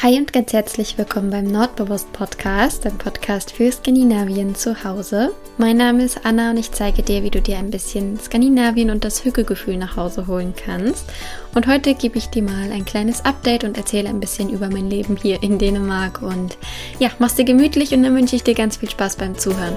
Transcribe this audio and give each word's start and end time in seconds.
Hi 0.00 0.16
und 0.16 0.32
ganz 0.32 0.52
herzlich 0.52 0.96
willkommen 0.96 1.30
beim 1.30 1.46
Nordbewusst 1.46 2.12
Podcast, 2.12 2.84
dem 2.84 2.96
Podcast 2.98 3.50
für 3.50 3.72
Skandinavien 3.72 4.54
zu 4.54 4.84
Hause. 4.84 5.32
Mein 5.56 5.76
Name 5.76 6.04
ist 6.04 6.24
Anna 6.24 6.50
und 6.50 6.56
ich 6.56 6.70
zeige 6.70 7.02
dir, 7.02 7.24
wie 7.24 7.30
du 7.30 7.42
dir 7.42 7.58
ein 7.58 7.72
bisschen 7.72 8.16
Skandinavien 8.16 8.90
und 8.90 9.04
das 9.04 9.24
Hügelgefühl 9.24 9.76
nach 9.76 9.96
Hause 9.96 10.28
holen 10.28 10.54
kannst. 10.54 11.04
Und 11.52 11.66
heute 11.66 11.94
gebe 11.94 12.16
ich 12.16 12.28
dir 12.28 12.44
mal 12.44 12.70
ein 12.70 12.84
kleines 12.84 13.24
Update 13.24 13.64
und 13.64 13.76
erzähle 13.76 14.08
ein 14.08 14.20
bisschen 14.20 14.50
über 14.50 14.70
mein 14.70 14.88
Leben 14.88 15.16
hier 15.20 15.42
in 15.42 15.58
Dänemark. 15.58 16.22
Und 16.22 16.58
ja, 17.00 17.10
mach's 17.18 17.34
dir 17.34 17.44
gemütlich 17.44 17.92
und 17.92 18.04
dann 18.04 18.14
wünsche 18.14 18.36
ich 18.36 18.44
dir 18.44 18.54
ganz 18.54 18.76
viel 18.76 18.90
Spaß 18.90 19.16
beim 19.16 19.36
Zuhören. 19.36 19.76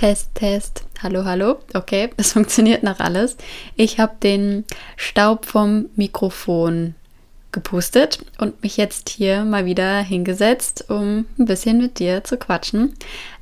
Test, 0.00 0.30
Test. 0.34 0.84
Hallo, 1.02 1.26
hallo. 1.26 1.58
Okay, 1.74 2.08
es 2.16 2.32
funktioniert 2.32 2.82
noch 2.82 3.00
alles. 3.00 3.36
Ich 3.76 4.00
habe 4.00 4.14
den 4.22 4.64
Staub 4.96 5.44
vom 5.44 5.90
Mikrofon 5.94 6.94
gepustet 7.52 8.24
und 8.38 8.62
mich 8.62 8.78
jetzt 8.78 9.10
hier 9.10 9.44
mal 9.44 9.66
wieder 9.66 10.00
hingesetzt, 10.00 10.86
um 10.88 11.26
ein 11.38 11.44
bisschen 11.44 11.76
mit 11.76 11.98
dir 11.98 12.24
zu 12.24 12.38
quatschen. 12.38 12.94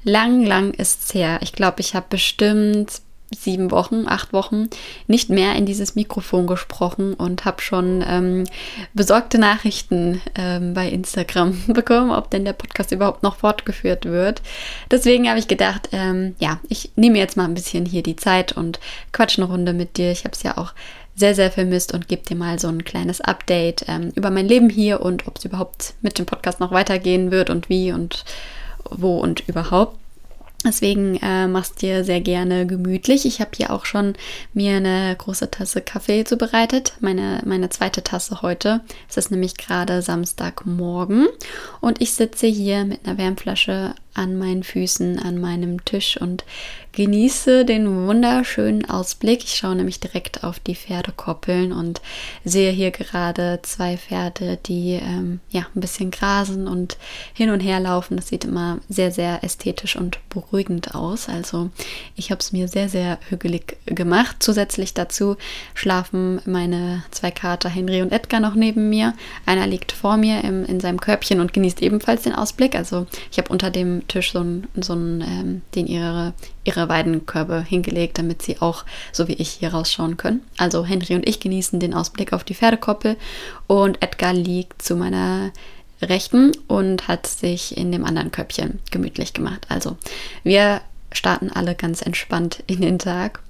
Lang, 0.03 0.45
lang 0.45 0.75
ist 0.75 1.05
es 1.05 1.15
her. 1.15 1.39
Ich 1.43 1.53
glaube, 1.53 1.79
ich 1.79 1.95
habe 1.95 2.07
bestimmt 2.09 3.03
sieben 3.37 3.71
Wochen, 3.71 4.07
acht 4.07 4.33
Wochen 4.33 4.69
nicht 5.07 5.29
mehr 5.29 5.55
in 5.57 5.67
dieses 5.67 5.95
Mikrofon 5.95 6.47
gesprochen 6.47 7.15
und 7.15 7.45
habe 7.45 7.61
schon 7.61 8.03
ähm, 8.07 8.45
besorgte 8.95 9.39
Nachrichten 9.39 10.21
ähm, 10.35 10.73
bei 10.75 10.89
Instagram 10.89 11.59
bekommen, 11.69 12.11
ob 12.11 12.31
denn 12.31 12.45
der 12.45 12.55
Podcast 12.55 12.93
überhaupt 12.93 13.23
noch 13.23 13.37
fortgeführt 13.37 14.07
wird. 14.07 14.43
Deswegen 14.91 15.29
habe 15.29 15.39
ich 15.39 15.49
gedacht, 15.49 15.91
ähm, 15.93 16.37
ja, 16.39 16.61
ich 16.69 16.91
nehme 16.97 17.19
jetzt 17.19 17.37
mal 17.37 17.45
ein 17.45 17.55
bisschen 17.55 17.85
hier 17.85 18.03
die 18.03 18.17
Zeit 18.17 18.53
und 18.53 18.81
quatsch 19.13 19.39
eine 19.39 19.47
Runde 19.47 19.73
mit 19.73 19.99
dir. 19.99 20.11
Ich 20.11 20.25
habe 20.25 20.35
es 20.35 20.43
ja 20.43 20.57
auch 20.57 20.73
sehr, 21.15 21.35
sehr 21.35 21.51
vermisst 21.51 21.93
und 21.93 22.09
gebe 22.09 22.23
dir 22.23 22.37
mal 22.37 22.59
so 22.59 22.69
ein 22.69 22.85
kleines 22.85 23.21
Update 23.21 23.85
ähm, 23.89 24.13
über 24.15 24.31
mein 24.31 24.47
Leben 24.47 24.71
hier 24.71 25.01
und 25.01 25.27
ob 25.27 25.39
es 25.39 25.45
überhaupt 25.45 25.95
mit 26.01 26.19
dem 26.19 26.27
Podcast 26.27 26.61
noch 26.61 26.71
weitergehen 26.71 27.31
wird 27.31 27.51
und 27.51 27.69
wie 27.69 27.93
und 27.93 28.25
wo 28.91 29.19
und 29.19 29.47
überhaupt. 29.49 29.99
Deswegen 30.65 31.17
äh, 31.23 31.47
machst 31.47 31.83
dir 31.83 32.03
sehr 32.03 32.21
gerne 32.21 32.67
gemütlich. 32.67 33.25
Ich 33.27 33.41
habe 33.41 33.53
hier 33.57 33.71
auch 33.73 33.85
schon 33.85 34.15
mir 34.53 34.77
eine 34.77 35.15
große 35.17 35.53
Tasse 35.53 35.81
Kaffee 35.81 36.25
zubereitet. 36.25 36.95
Meine, 36.99 37.43
meine 37.45 37.69
zweite 37.69 38.03
Tasse 38.03 38.43
heute. 38.43 38.81
Es 39.09 39.17
ist 39.17 39.31
nämlich 39.31 39.57
gerade 39.57 40.03
Samstagmorgen 40.03 41.29
und 41.81 42.01
ich 42.01 42.13
sitze 42.13 42.49
hier 42.49 42.85
mit 42.85 43.07
einer 43.07 43.19
Wärmflasche 43.19 43.95
an 44.15 44.37
meinen 44.37 44.65
Füßen, 44.65 45.21
an 45.21 45.41
meinem 45.41 45.85
Tisch 45.85 46.21
und 46.21 46.45
genieße 46.99 47.65
den 47.65 48.09
wunderschönen 48.09 48.91
Ausblick. 48.91 49.45
Ich 49.45 49.55
schaue 49.55 49.77
nämlich 49.77 50.01
direkt 50.01 50.43
auf 50.43 50.59
die 50.59 50.75
Pferdekoppeln 50.75 51.73
und 51.73 52.01
sehe 52.45 52.73
hier 52.73 52.91
gerade 52.91 53.61
zwei 53.63 53.97
Pferde, 53.97 54.59
die 54.67 54.95
ähm, 55.01 55.39
ja 55.49 55.61
ein 55.77 55.81
bisschen 55.81 56.11
grasen 56.11 56.67
und 56.67 56.97
hin 57.35 57.51
und 57.51 57.61
her 57.61 57.79
laufen. 57.79 58.17
Das 58.17 58.27
sieht 58.27 58.45
immer 58.45 58.81
sehr, 58.89 59.13
sehr 59.13 59.45
ästhetisch 59.45 59.95
und 59.95 60.19
beruhigend 60.29 60.97
aus. 60.97 61.29
Also 61.29 61.71
ich 62.17 62.33
habe 62.33 62.41
es 62.41 62.51
mir 62.51 62.67
sehr, 62.67 62.89
sehr 62.89 63.21
hügelig 63.29 63.77
gemacht. 63.87 64.39
Zusätzlich 64.41 64.93
dazu 64.93 65.37
schlafen 65.75 66.41
meine 66.47 67.05
zwei 67.13 67.31
Kater 67.31 67.69
Henry 67.69 68.03
und 68.03 68.11
Edgar 68.11 68.41
noch 68.41 68.57
neben 68.57 68.89
mir. 68.89 69.15
Einer 69.47 69.69
liegt 69.69 69.93
vor 69.93 70.17
mir 70.17 70.43
im, 70.43 70.65
in 70.65 70.81
seinem 70.81 71.01
Körbchen 71.01 71.39
und 71.41 71.53
genießt 71.53 71.81
ebenfalls 71.81 72.23
den 72.23 72.35
Ausblick. 72.35 72.75
Also 72.75 73.07
ich 73.31 73.39
habe 73.39 73.51
unter 73.51 73.71
dem 73.71 74.09
Tisch 74.09 74.33
so 74.33 74.41
einen, 74.41 74.67
so 74.81 74.95
ähm, 74.95 75.63
den 75.77 75.87
ihre, 75.87 76.35
ihre 76.65 76.88
Weidenkörbe 76.89 77.63
hingelegt, 77.63 78.19
damit 78.19 78.43
sie 78.43 78.61
auch, 78.61 78.85
so 79.13 79.29
wie 79.29 79.35
ich, 79.35 79.51
hier 79.51 79.73
rausschauen 79.73 80.17
können. 80.17 80.43
Also 80.57 80.85
Henry 80.85 81.15
und 81.15 81.29
ich 81.29 81.41
genießen 81.41 81.81
den 81.81 81.95
Ausblick 81.95 82.33
auf 82.33 82.45
die 82.45 82.55
Pferdekoppel 82.55 83.17
und 83.67 84.03
Edgar 84.03 84.33
liegt 84.33 84.83
zu 84.83 84.97
meiner 84.97 85.53
Rechten 86.01 86.53
und 86.69 87.09
hat 87.09 87.27
sich 87.27 87.77
in 87.77 87.91
dem 87.93 88.05
anderen 88.05 88.31
Körbchen 88.31 88.79
gemütlich 88.91 89.33
gemacht. 89.33 89.67
Also 89.69 89.97
wir 90.45 90.81
starten 91.13 91.51
alle 91.51 91.75
ganz 91.75 92.03
entspannt 92.03 92.63
in 92.67 92.81
den 92.81 92.99
Tag. 92.99 93.41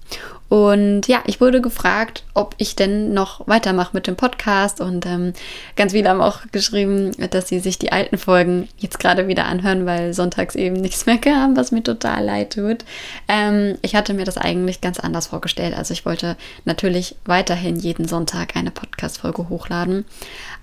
Und 0.49 1.09
ja, 1.09 1.23
ich 1.27 1.43
wurde 1.43 1.61
gefragt, 1.61 2.25
ob 2.33 2.55
ich 2.57 2.75
denn 2.75 3.13
noch 3.13 3.47
weitermache 3.47 3.91
mit 3.93 4.07
dem 4.07 4.17
Podcast. 4.17 4.81
Und 4.81 5.05
ähm, 5.05 5.35
ganz 5.77 5.93
viele 5.93 6.09
haben 6.09 6.23
auch 6.23 6.41
geschrieben, 6.53 7.11
dass 7.31 7.49
sie 7.49 7.59
sich 7.59 7.79
die 7.79 7.93
alten 7.93 8.17
Folgen 8.17 8.69
jetzt 8.79 8.99
gerade 8.99 9.29
wieder 9.29 9.45
anhören, 9.45 9.85
weil 9.85 10.15
sonntags 10.15 10.55
eben 10.55 10.77
nichts 10.77 11.05
mehr 11.05 11.19
kam, 11.19 11.55
was 11.55 11.71
mir 11.71 11.83
total 11.83 12.25
leid 12.25 12.55
tut. 12.55 12.85
Ähm, 13.29 13.77
ich 13.83 13.95
hatte 13.95 14.15
mir 14.15 14.25
das 14.25 14.39
eigentlich 14.39 14.81
ganz 14.81 14.99
anders 14.99 15.27
vorgestellt. 15.27 15.77
Also 15.77 15.93
ich 15.93 16.07
wollte 16.07 16.37
natürlich 16.65 17.17
weiterhin 17.27 17.77
jeden 17.77 18.09
Sonntag 18.09 18.57
eine 18.57 18.71
Podcast-Folge 18.71 19.51
hochladen. 19.51 20.07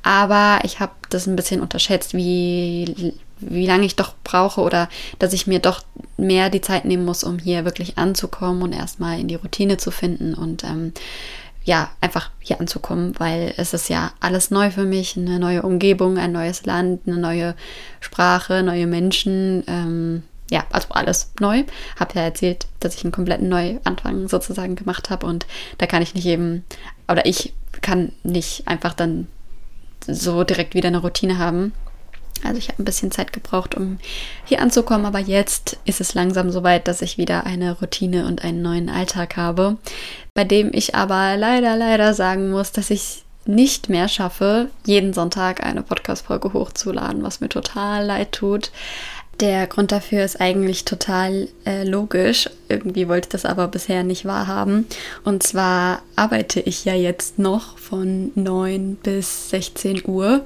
Aber 0.01 0.61
ich 0.63 0.79
habe 0.79 0.93
das 1.11 1.27
ein 1.27 1.35
bisschen 1.35 1.61
unterschätzt, 1.61 2.15
wie 2.15 3.13
wie 3.39 3.65
lange 3.65 3.85
ich 3.85 3.95
doch 3.95 4.13
brauche 4.23 4.61
oder 4.61 4.89
dass 5.19 5.33
ich 5.33 5.47
mir 5.47 5.59
doch 5.59 5.81
mehr 6.17 6.49
die 6.49 6.61
Zeit 6.61 6.85
nehmen 6.85 7.05
muss, 7.05 7.23
um 7.23 7.39
hier 7.39 7.65
wirklich 7.65 7.97
anzukommen 7.97 8.61
und 8.61 8.73
erstmal 8.73 9.19
in 9.19 9.27
die 9.27 9.35
Routine 9.35 9.77
zu 9.77 9.91
finden 9.91 10.33
und 10.33 10.63
ähm, 10.63 10.93
ja, 11.65 11.89
einfach 11.99 12.29
hier 12.39 12.59
anzukommen, 12.59 13.15
weil 13.17 13.53
es 13.57 13.73
ist 13.73 13.89
ja 13.89 14.13
alles 14.19 14.51
neu 14.51 14.69
für 14.69 14.85
mich, 14.85 15.17
eine 15.17 15.39
neue 15.39 15.63
Umgebung, 15.63 16.19
ein 16.19 16.31
neues 16.31 16.65
Land, 16.65 17.01
eine 17.07 17.17
neue 17.17 17.55
Sprache, 17.99 18.61
neue 18.61 18.85
Menschen, 18.85 19.63
ähm, 19.67 20.23
ja, 20.51 20.63
also 20.71 20.89
alles 20.91 21.31
neu. 21.39 21.63
Hab 21.99 22.13
ja 22.13 22.21
erzählt, 22.21 22.67
dass 22.79 22.93
ich 22.93 23.03
einen 23.03 23.11
kompletten 23.11 23.49
Neuanfang 23.49 24.27
sozusagen 24.27 24.75
gemacht 24.75 25.09
habe 25.09 25.25
und 25.25 25.47
da 25.79 25.87
kann 25.87 26.03
ich 26.03 26.13
nicht 26.13 26.27
eben, 26.27 26.63
oder 27.07 27.25
ich 27.25 27.53
kann 27.81 28.11
nicht 28.23 28.67
einfach 28.67 28.93
dann 28.93 29.27
so 30.07 30.43
direkt 30.43 30.75
wieder 30.75 30.89
eine 30.89 30.99
Routine 30.99 31.39
haben, 31.39 31.73
also 32.45 32.57
ich 32.57 32.69
habe 32.69 32.81
ein 32.81 32.85
bisschen 32.85 33.11
Zeit 33.11 33.33
gebraucht, 33.33 33.75
um 33.75 33.97
hier 34.45 34.61
anzukommen, 34.61 35.05
aber 35.05 35.19
jetzt 35.19 35.77
ist 35.85 36.01
es 36.01 36.13
langsam 36.13 36.51
soweit, 36.51 36.87
dass 36.87 37.01
ich 37.01 37.17
wieder 37.17 37.45
eine 37.45 37.79
Routine 37.79 38.27
und 38.27 38.43
einen 38.43 38.61
neuen 38.61 38.89
Alltag 38.89 39.37
habe, 39.37 39.77
bei 40.33 40.43
dem 40.43 40.71
ich 40.73 40.95
aber 40.95 41.37
leider, 41.37 41.75
leider 41.75 42.13
sagen 42.13 42.51
muss, 42.51 42.71
dass 42.71 42.89
ich 42.89 43.23
nicht 43.45 43.89
mehr 43.89 44.07
schaffe, 44.07 44.69
jeden 44.85 45.13
Sonntag 45.13 45.63
eine 45.63 45.83
Podcast-Folge 45.83 46.53
hochzuladen, 46.53 47.23
was 47.23 47.41
mir 47.41 47.49
total 47.49 48.05
leid 48.05 48.31
tut. 48.31 48.71
Der 49.41 49.67
Grund 49.67 49.91
dafür 49.91 50.23
ist 50.23 50.39
eigentlich 50.39 50.85
total 50.85 51.49
äh, 51.65 51.83
logisch. 51.83 52.49
Irgendwie 52.69 53.09
wollte 53.09 53.27
ich 53.27 53.31
das 53.31 53.45
aber 53.45 53.67
bisher 53.67 54.03
nicht 54.03 54.23
wahrhaben. 54.23 54.87
Und 55.25 55.43
zwar 55.43 56.01
arbeite 56.15 56.61
ich 56.61 56.85
ja 56.85 56.93
jetzt 56.93 57.37
noch 57.37 57.77
von 57.77 58.31
9 58.35 58.95
bis 58.95 59.49
16 59.49 60.03
Uhr 60.07 60.45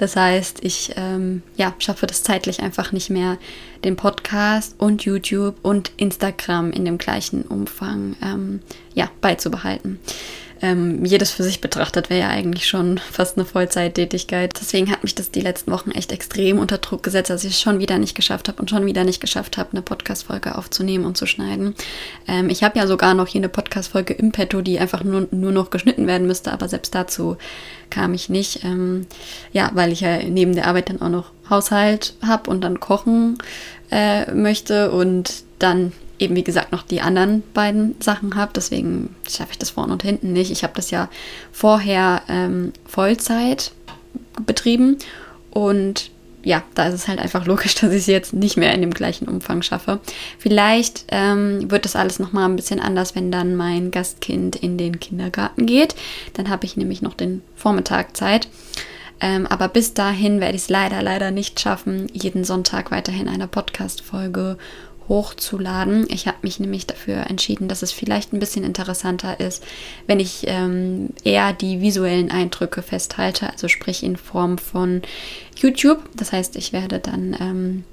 das 0.00 0.16
heißt, 0.16 0.64
ich 0.64 0.92
ähm, 0.96 1.42
ja, 1.56 1.74
schaffe 1.78 2.06
das 2.06 2.22
zeitlich 2.22 2.60
einfach 2.60 2.90
nicht 2.90 3.10
mehr, 3.10 3.36
den 3.84 3.96
Podcast 3.96 4.74
und 4.78 5.04
YouTube 5.04 5.56
und 5.62 5.92
Instagram 5.98 6.70
in 6.70 6.86
dem 6.86 6.96
gleichen 6.96 7.42
Umfang 7.42 8.16
ähm, 8.22 8.60
ja, 8.94 9.10
beizubehalten 9.20 9.98
ähm, 10.62 11.04
jedes 11.04 11.30
für 11.30 11.42
sich 11.42 11.60
betrachtet 11.60 12.10
wäre 12.10 12.20
ja 12.20 12.28
eigentlich 12.28 12.68
schon 12.68 12.98
fast 12.98 13.36
eine 13.36 13.46
Vollzeittätigkeit. 13.46 14.52
Deswegen 14.60 14.90
hat 14.90 15.02
mich 15.02 15.14
das 15.14 15.30
die 15.30 15.40
letzten 15.40 15.72
Wochen 15.72 15.90
echt 15.90 16.12
extrem 16.12 16.58
unter 16.58 16.78
Druck 16.78 17.02
gesetzt, 17.02 17.30
dass 17.30 17.44
ich 17.44 17.52
es 17.52 17.60
schon 17.60 17.78
wieder 17.78 17.98
nicht 17.98 18.14
geschafft 18.14 18.48
habe 18.48 18.60
und 18.60 18.68
schon 18.68 18.84
wieder 18.86 19.04
nicht 19.04 19.20
geschafft 19.20 19.56
habe, 19.56 19.70
eine 19.72 19.82
Podcast-Folge 19.82 20.56
aufzunehmen 20.56 21.04
und 21.04 21.16
zu 21.16 21.26
schneiden. 21.26 21.74
Ähm, 22.28 22.50
ich 22.50 22.62
habe 22.62 22.78
ja 22.78 22.86
sogar 22.86 23.14
noch 23.14 23.26
hier 23.26 23.40
eine 23.40 23.48
Podcast-Folge 23.48 24.14
im 24.14 24.32
Petto, 24.32 24.60
die 24.60 24.78
einfach 24.78 25.02
nur, 25.02 25.28
nur 25.30 25.52
noch 25.52 25.70
geschnitten 25.70 26.06
werden 26.06 26.26
müsste, 26.26 26.52
aber 26.52 26.68
selbst 26.68 26.94
dazu 26.94 27.36
kam 27.88 28.12
ich 28.12 28.28
nicht. 28.28 28.62
Ähm, 28.64 29.06
ja, 29.52 29.70
weil 29.74 29.92
ich 29.92 30.00
ja 30.00 30.22
neben 30.22 30.54
der 30.54 30.66
Arbeit 30.66 30.90
dann 30.90 31.00
auch 31.00 31.08
noch 31.08 31.30
Haushalt 31.48 32.14
habe 32.22 32.50
und 32.50 32.60
dann 32.62 32.80
kochen 32.80 33.38
äh, 33.90 34.32
möchte 34.32 34.90
und 34.90 35.42
dann 35.58 35.92
eben 36.20 36.36
wie 36.36 36.44
gesagt 36.44 36.70
noch 36.70 36.82
die 36.82 37.00
anderen 37.00 37.42
beiden 37.54 37.96
Sachen 38.00 38.36
habe. 38.36 38.52
Deswegen 38.54 39.14
schaffe 39.28 39.52
ich 39.52 39.58
das 39.58 39.70
vorne 39.70 39.92
und 39.92 40.02
hinten 40.02 40.32
nicht. 40.32 40.50
Ich 40.50 40.62
habe 40.62 40.74
das 40.76 40.90
ja 40.90 41.08
vorher 41.50 42.22
ähm, 42.28 42.72
Vollzeit 42.86 43.72
betrieben 44.44 44.98
und 45.50 46.10
ja, 46.42 46.62
da 46.74 46.86
ist 46.86 46.94
es 46.94 47.08
halt 47.08 47.18
einfach 47.18 47.46
logisch, 47.46 47.74
dass 47.80 47.90
ich 47.90 47.98
es 47.98 48.06
jetzt 48.06 48.32
nicht 48.32 48.56
mehr 48.56 48.72
in 48.74 48.80
dem 48.80 48.92
gleichen 48.94 49.28
Umfang 49.28 49.62
schaffe. 49.62 50.00
Vielleicht 50.38 51.04
ähm, 51.08 51.70
wird 51.70 51.84
das 51.84 51.96
alles 51.96 52.18
nochmal 52.18 52.48
ein 52.48 52.56
bisschen 52.56 52.80
anders, 52.80 53.14
wenn 53.14 53.30
dann 53.30 53.56
mein 53.56 53.90
Gastkind 53.90 54.56
in 54.56 54.78
den 54.78 55.00
Kindergarten 55.00 55.66
geht. 55.66 55.94
Dann 56.34 56.48
habe 56.48 56.64
ich 56.64 56.76
nämlich 56.76 57.02
noch 57.02 57.14
den 57.14 57.42
Vormittag 57.56 58.16
Zeit. 58.16 58.48
Ähm, 59.22 59.46
aber 59.46 59.68
bis 59.68 59.92
dahin 59.92 60.40
werde 60.40 60.56
ich 60.56 60.62
es 60.62 60.68
leider, 60.70 61.02
leider 61.02 61.30
nicht 61.30 61.60
schaffen, 61.60 62.06
jeden 62.12 62.42
Sonntag 62.44 62.90
weiterhin 62.90 63.28
eine 63.28 63.46
Podcast-Folge 63.46 64.56
hochzuladen. 65.10 66.06
Ich 66.08 66.26
habe 66.26 66.38
mich 66.42 66.60
nämlich 66.60 66.86
dafür 66.86 67.26
entschieden, 67.28 67.68
dass 67.68 67.82
es 67.82 67.92
vielleicht 67.92 68.32
ein 68.32 68.38
bisschen 68.38 68.64
interessanter 68.64 69.40
ist, 69.40 69.62
wenn 70.06 70.20
ich 70.20 70.44
ähm, 70.46 71.10
eher 71.24 71.52
die 71.52 71.82
visuellen 71.82 72.30
Eindrücke 72.30 72.80
festhalte, 72.80 73.50
also 73.50 73.68
sprich 73.68 74.02
in 74.04 74.16
Form 74.16 74.56
von 74.56 75.02
YouTube. 75.56 75.98
Das 76.16 76.32
heißt, 76.32 76.56
ich 76.56 76.72
werde 76.72 77.00
dann 77.00 77.36
ähm, 77.38 77.84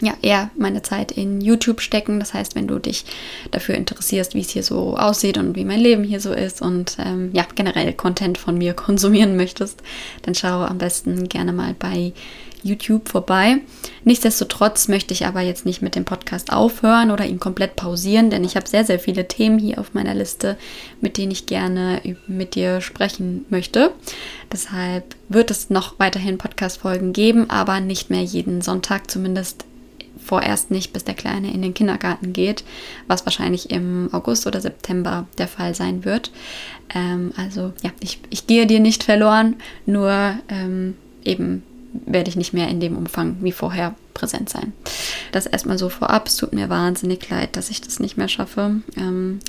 ja, 0.00 0.14
eher 0.22 0.50
meine 0.56 0.82
Zeit 0.82 1.12
in 1.12 1.40
YouTube 1.40 1.80
stecken. 1.80 2.20
Das 2.20 2.34
heißt, 2.34 2.54
wenn 2.54 2.68
du 2.68 2.78
dich 2.78 3.04
dafür 3.50 3.74
interessierst, 3.74 4.34
wie 4.34 4.40
es 4.40 4.50
hier 4.50 4.62
so 4.62 4.96
aussieht 4.96 5.38
und 5.38 5.56
wie 5.56 5.64
mein 5.64 5.80
Leben 5.80 6.04
hier 6.04 6.20
so 6.20 6.32
ist 6.32 6.62
und 6.62 6.96
ähm, 6.98 7.30
ja, 7.32 7.46
generell 7.54 7.92
Content 7.94 8.36
von 8.36 8.58
mir 8.58 8.74
konsumieren 8.74 9.36
möchtest, 9.36 9.82
dann 10.22 10.34
schau 10.34 10.62
am 10.62 10.78
besten 10.78 11.28
gerne 11.28 11.52
mal 11.52 11.74
bei 11.78 12.12
YouTube 12.62 13.08
vorbei. 13.08 13.58
Nichtsdestotrotz 14.04 14.88
möchte 14.88 15.14
ich 15.14 15.26
aber 15.26 15.40
jetzt 15.40 15.66
nicht 15.66 15.82
mit 15.82 15.94
dem 15.94 16.04
Podcast 16.04 16.52
aufhören 16.52 17.10
oder 17.10 17.26
ihn 17.26 17.40
komplett 17.40 17.76
pausieren, 17.76 18.30
denn 18.30 18.44
ich 18.44 18.56
habe 18.56 18.68
sehr, 18.68 18.84
sehr 18.84 18.98
viele 18.98 19.28
Themen 19.28 19.58
hier 19.58 19.78
auf 19.78 19.94
meiner 19.94 20.14
Liste, 20.14 20.56
mit 21.00 21.16
denen 21.16 21.32
ich 21.32 21.46
gerne 21.46 22.00
mit 22.26 22.54
dir 22.54 22.80
sprechen 22.80 23.44
möchte. 23.50 23.92
Deshalb 24.52 25.14
wird 25.28 25.50
es 25.50 25.70
noch 25.70 25.98
weiterhin 25.98 26.38
Podcast-Folgen 26.38 27.12
geben, 27.12 27.50
aber 27.50 27.80
nicht 27.80 28.10
mehr 28.10 28.22
jeden 28.22 28.62
Sonntag, 28.62 29.10
zumindest 29.10 29.64
vorerst 30.22 30.70
nicht, 30.70 30.92
bis 30.92 31.04
der 31.04 31.14
Kleine 31.14 31.52
in 31.52 31.62
den 31.62 31.74
Kindergarten 31.74 32.32
geht, 32.32 32.64
was 33.06 33.26
wahrscheinlich 33.26 33.70
im 33.70 34.08
August 34.12 34.46
oder 34.46 34.60
September 34.60 35.26
der 35.38 35.48
Fall 35.48 35.74
sein 35.74 36.04
wird. 36.04 36.30
Ähm, 36.94 37.32
also 37.36 37.72
ja, 37.82 37.90
ich, 38.00 38.20
ich 38.30 38.46
gehe 38.46 38.66
dir 38.66 38.80
nicht 38.80 39.02
verloren, 39.02 39.56
nur 39.86 40.38
ähm, 40.48 40.96
eben 41.24 41.62
werde 41.92 42.28
ich 42.28 42.36
nicht 42.36 42.52
mehr 42.52 42.68
in 42.68 42.80
dem 42.80 42.96
Umfang 42.96 43.36
wie 43.40 43.52
vorher 43.52 43.94
präsent 44.14 44.48
sein. 44.48 44.72
Das 45.32 45.46
erstmal 45.46 45.78
so 45.78 45.88
vorab. 45.88 46.28
Es 46.28 46.36
tut 46.36 46.52
mir 46.52 46.68
wahnsinnig 46.68 47.28
leid, 47.30 47.56
dass 47.56 47.70
ich 47.70 47.80
das 47.80 48.00
nicht 48.00 48.16
mehr 48.16 48.28
schaffe. 48.28 48.82
Ähm, 48.96 49.40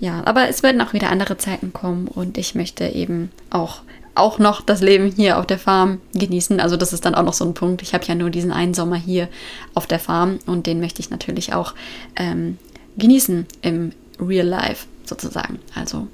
ja, 0.00 0.22
aber 0.24 0.48
es 0.48 0.62
werden 0.62 0.80
auch 0.80 0.92
wieder 0.92 1.10
andere 1.10 1.38
Zeiten 1.38 1.72
kommen 1.72 2.08
und 2.08 2.38
ich 2.38 2.54
möchte 2.54 2.86
eben 2.86 3.30
auch 3.50 3.82
auch 4.14 4.38
noch 4.38 4.60
das 4.60 4.82
Leben 4.82 5.10
hier 5.10 5.38
auf 5.38 5.46
der 5.46 5.58
Farm 5.58 6.00
genießen. 6.12 6.60
Also 6.60 6.76
das 6.76 6.92
ist 6.92 7.06
dann 7.06 7.14
auch 7.14 7.22
noch 7.22 7.32
so 7.32 7.46
ein 7.46 7.54
Punkt. 7.54 7.80
Ich 7.80 7.94
habe 7.94 8.04
ja 8.04 8.14
nur 8.14 8.28
diesen 8.28 8.52
einen 8.52 8.74
Sommer 8.74 8.96
hier 8.96 9.28
auf 9.72 9.86
der 9.86 9.98
Farm 9.98 10.38
und 10.44 10.66
den 10.66 10.80
möchte 10.80 11.00
ich 11.00 11.08
natürlich 11.08 11.54
auch 11.54 11.74
ähm, 12.16 12.58
genießen 12.98 13.46
im 13.62 13.92
Real 14.20 14.46
Life 14.46 14.86
sozusagen. 15.12 15.58
Also 15.74 16.08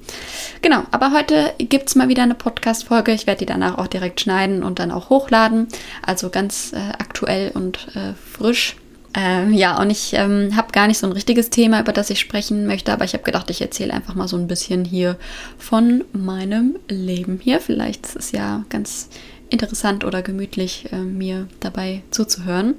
genau, 0.61 0.83
aber 0.91 1.13
heute 1.13 1.53
gibt 1.57 1.87
es 1.87 1.95
mal 1.95 2.09
wieder 2.09 2.23
eine 2.23 2.35
Podcast-Folge. 2.35 3.13
Ich 3.13 3.27
werde 3.27 3.39
die 3.39 3.45
danach 3.45 3.77
auch 3.77 3.87
direkt 3.87 4.19
schneiden 4.21 4.63
und 4.63 4.79
dann 4.79 4.91
auch 4.91 5.09
hochladen. 5.09 5.67
Also 6.05 6.29
ganz 6.29 6.73
äh, 6.73 6.77
aktuell 6.77 7.51
und 7.53 7.87
äh, 7.95 8.13
frisch. 8.13 8.75
Ähm, 9.15 9.53
ja, 9.53 9.81
und 9.81 9.89
ich 9.89 10.13
ähm, 10.13 10.55
habe 10.55 10.71
gar 10.71 10.87
nicht 10.87 10.99
so 10.99 11.07
ein 11.07 11.13
richtiges 11.13 11.49
Thema, 11.49 11.79
über 11.79 11.93
das 11.93 12.11
ich 12.11 12.19
sprechen 12.19 12.67
möchte, 12.67 12.93
aber 12.93 13.05
ich 13.05 13.13
habe 13.13 13.23
gedacht, 13.23 13.49
ich 13.49 13.61
erzähle 13.61 13.93
einfach 13.93 14.13
mal 14.13 14.27
so 14.27 14.37
ein 14.37 14.47
bisschen 14.47 14.85
hier 14.85 15.17
von 15.57 16.03
meinem 16.11 16.75
Leben 16.89 17.39
hier. 17.41 17.59
Vielleicht 17.59 18.05
ist 18.05 18.15
es 18.17 18.31
ja 18.31 18.65
ganz 18.69 19.09
interessant 19.49 20.03
oder 20.03 20.21
gemütlich, 20.21 20.91
äh, 20.91 20.97
mir 20.97 21.47
dabei 21.59 22.03
zuzuhören. 22.11 22.75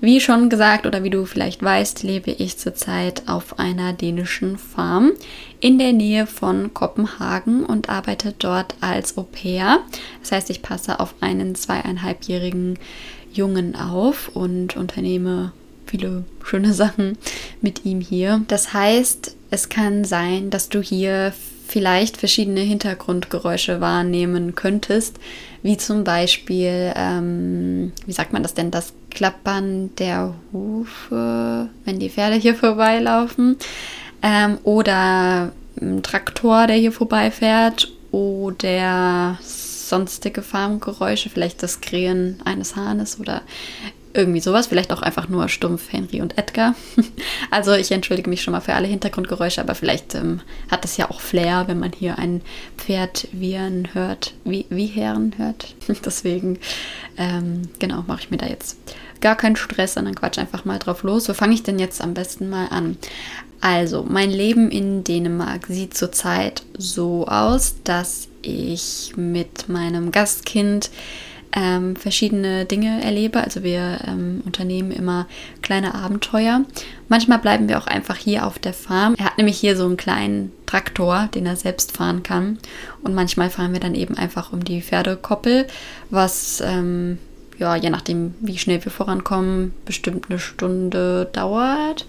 Wie 0.00 0.20
schon 0.20 0.50
gesagt 0.50 0.86
oder 0.86 1.02
wie 1.02 1.10
du 1.10 1.24
vielleicht 1.24 1.62
weißt, 1.62 2.02
lebe 2.02 2.30
ich 2.30 2.58
zurzeit 2.58 3.22
auf 3.26 3.58
einer 3.58 3.92
dänischen 3.92 4.58
Farm 4.58 5.12
in 5.60 5.78
der 5.78 5.92
Nähe 5.92 6.26
von 6.26 6.74
Kopenhagen 6.74 7.64
und 7.64 7.88
arbeite 7.88 8.34
dort 8.38 8.74
als 8.80 9.16
Au 9.16 9.22
pair. 9.22 9.80
Das 10.20 10.32
heißt, 10.32 10.50
ich 10.50 10.62
passe 10.62 11.00
auf 11.00 11.14
einen 11.20 11.54
zweieinhalbjährigen 11.54 12.78
Jungen 13.32 13.76
auf 13.76 14.28
und 14.34 14.76
unternehme 14.76 15.52
viele 15.86 16.24
schöne 16.44 16.72
Sachen 16.74 17.16
mit 17.60 17.84
ihm 17.84 18.00
hier. 18.00 18.42
Das 18.48 18.72
heißt, 18.72 19.36
es 19.50 19.68
kann 19.68 20.04
sein, 20.04 20.50
dass 20.50 20.68
du 20.68 20.80
hier 20.80 21.32
vielleicht 21.66 22.16
verschiedene 22.16 22.60
Hintergrundgeräusche 22.60 23.80
wahrnehmen 23.80 24.54
könntest, 24.54 25.18
wie 25.62 25.76
zum 25.76 26.04
Beispiel, 26.04 26.92
ähm, 26.94 27.92
wie 28.06 28.12
sagt 28.12 28.32
man 28.32 28.42
das 28.42 28.54
denn, 28.54 28.70
das 28.70 28.92
Klappern 29.10 29.94
der 29.96 30.34
Hufe, 30.52 31.68
wenn 31.84 31.98
die 31.98 32.10
Pferde 32.10 32.36
hier 32.36 32.54
vorbeilaufen, 32.54 33.56
ähm, 34.22 34.58
oder 34.64 35.52
ein 35.80 36.02
Traktor, 36.02 36.66
der 36.66 36.76
hier 36.76 36.92
vorbeifährt, 36.92 37.92
oder 38.10 39.38
sonstige 39.42 40.42
Farmgeräusche, 40.42 41.30
vielleicht 41.30 41.62
das 41.62 41.80
Krähen 41.80 42.38
eines 42.44 42.76
Hahnes 42.76 43.18
oder 43.18 43.42
irgendwie 44.14 44.40
sowas. 44.40 44.68
Vielleicht 44.68 44.92
auch 44.92 45.02
einfach 45.02 45.28
nur 45.28 45.48
stumpf 45.48 45.92
Henry 45.92 46.22
und 46.22 46.38
Edgar. 46.38 46.74
also 47.50 47.72
ich 47.72 47.90
entschuldige 47.90 48.30
mich 48.30 48.42
schon 48.42 48.52
mal 48.52 48.60
für 48.60 48.74
alle 48.74 48.86
Hintergrundgeräusche, 48.86 49.60
aber 49.60 49.74
vielleicht 49.74 50.14
ähm, 50.14 50.40
hat 50.70 50.84
es 50.84 50.96
ja 50.96 51.10
auch 51.10 51.20
Flair, 51.20 51.64
wenn 51.66 51.80
man 51.80 51.92
hier 51.92 52.18
ein 52.18 52.40
Pferd 52.78 53.28
wiehern 53.32 53.88
hört, 53.92 54.34
wie, 54.44 54.66
wie 54.70 54.86
Herren 54.86 55.34
hört. 55.36 55.74
Deswegen, 56.04 56.58
ähm, 57.18 57.62
genau, 57.78 58.04
mache 58.06 58.20
ich 58.22 58.30
mir 58.30 58.38
da 58.38 58.46
jetzt 58.46 58.78
gar 59.20 59.36
keinen 59.36 59.56
Stress, 59.56 59.94
sondern 59.94 60.14
quatsch 60.14 60.38
einfach 60.38 60.64
mal 60.64 60.78
drauf 60.78 61.02
los. 61.02 61.28
Wo 61.28 61.34
fange 61.34 61.54
ich 61.54 61.62
denn 61.62 61.78
jetzt 61.78 62.00
am 62.00 62.14
besten 62.14 62.48
mal 62.48 62.68
an? 62.68 62.96
Also, 63.60 64.04
mein 64.06 64.30
Leben 64.30 64.70
in 64.70 65.04
Dänemark 65.04 65.66
sieht 65.68 65.96
zurzeit 65.96 66.62
so 66.76 67.26
aus, 67.26 67.76
dass 67.82 68.28
ich 68.42 69.14
mit 69.16 69.70
meinem 69.70 70.12
Gastkind 70.12 70.90
ähm, 71.54 71.96
verschiedene 71.96 72.64
Dinge 72.64 73.02
erlebe. 73.02 73.42
Also 73.42 73.62
wir 73.62 74.00
ähm, 74.06 74.42
unternehmen 74.44 74.90
immer 74.90 75.26
kleine 75.62 75.94
Abenteuer. 75.94 76.64
Manchmal 77.08 77.38
bleiben 77.38 77.68
wir 77.68 77.78
auch 77.78 77.86
einfach 77.86 78.16
hier 78.16 78.46
auf 78.46 78.58
der 78.58 78.74
Farm. 78.74 79.14
Er 79.16 79.26
hat 79.26 79.38
nämlich 79.38 79.58
hier 79.58 79.76
so 79.76 79.84
einen 79.84 79.96
kleinen 79.96 80.52
Traktor, 80.66 81.28
den 81.34 81.46
er 81.46 81.56
selbst 81.56 81.96
fahren 81.96 82.22
kann. 82.22 82.58
Und 83.02 83.14
manchmal 83.14 83.50
fahren 83.50 83.72
wir 83.72 83.80
dann 83.80 83.94
eben 83.94 84.16
einfach 84.16 84.52
um 84.52 84.64
die 84.64 84.82
Pferdekoppel, 84.82 85.66
was 86.10 86.62
ähm, 86.64 87.18
ja, 87.58 87.76
je 87.76 87.90
nachdem, 87.90 88.34
wie 88.40 88.58
schnell 88.58 88.84
wir 88.84 88.90
vorankommen, 88.90 89.74
bestimmt 89.84 90.26
eine 90.28 90.38
Stunde 90.38 91.28
dauert. 91.32 92.06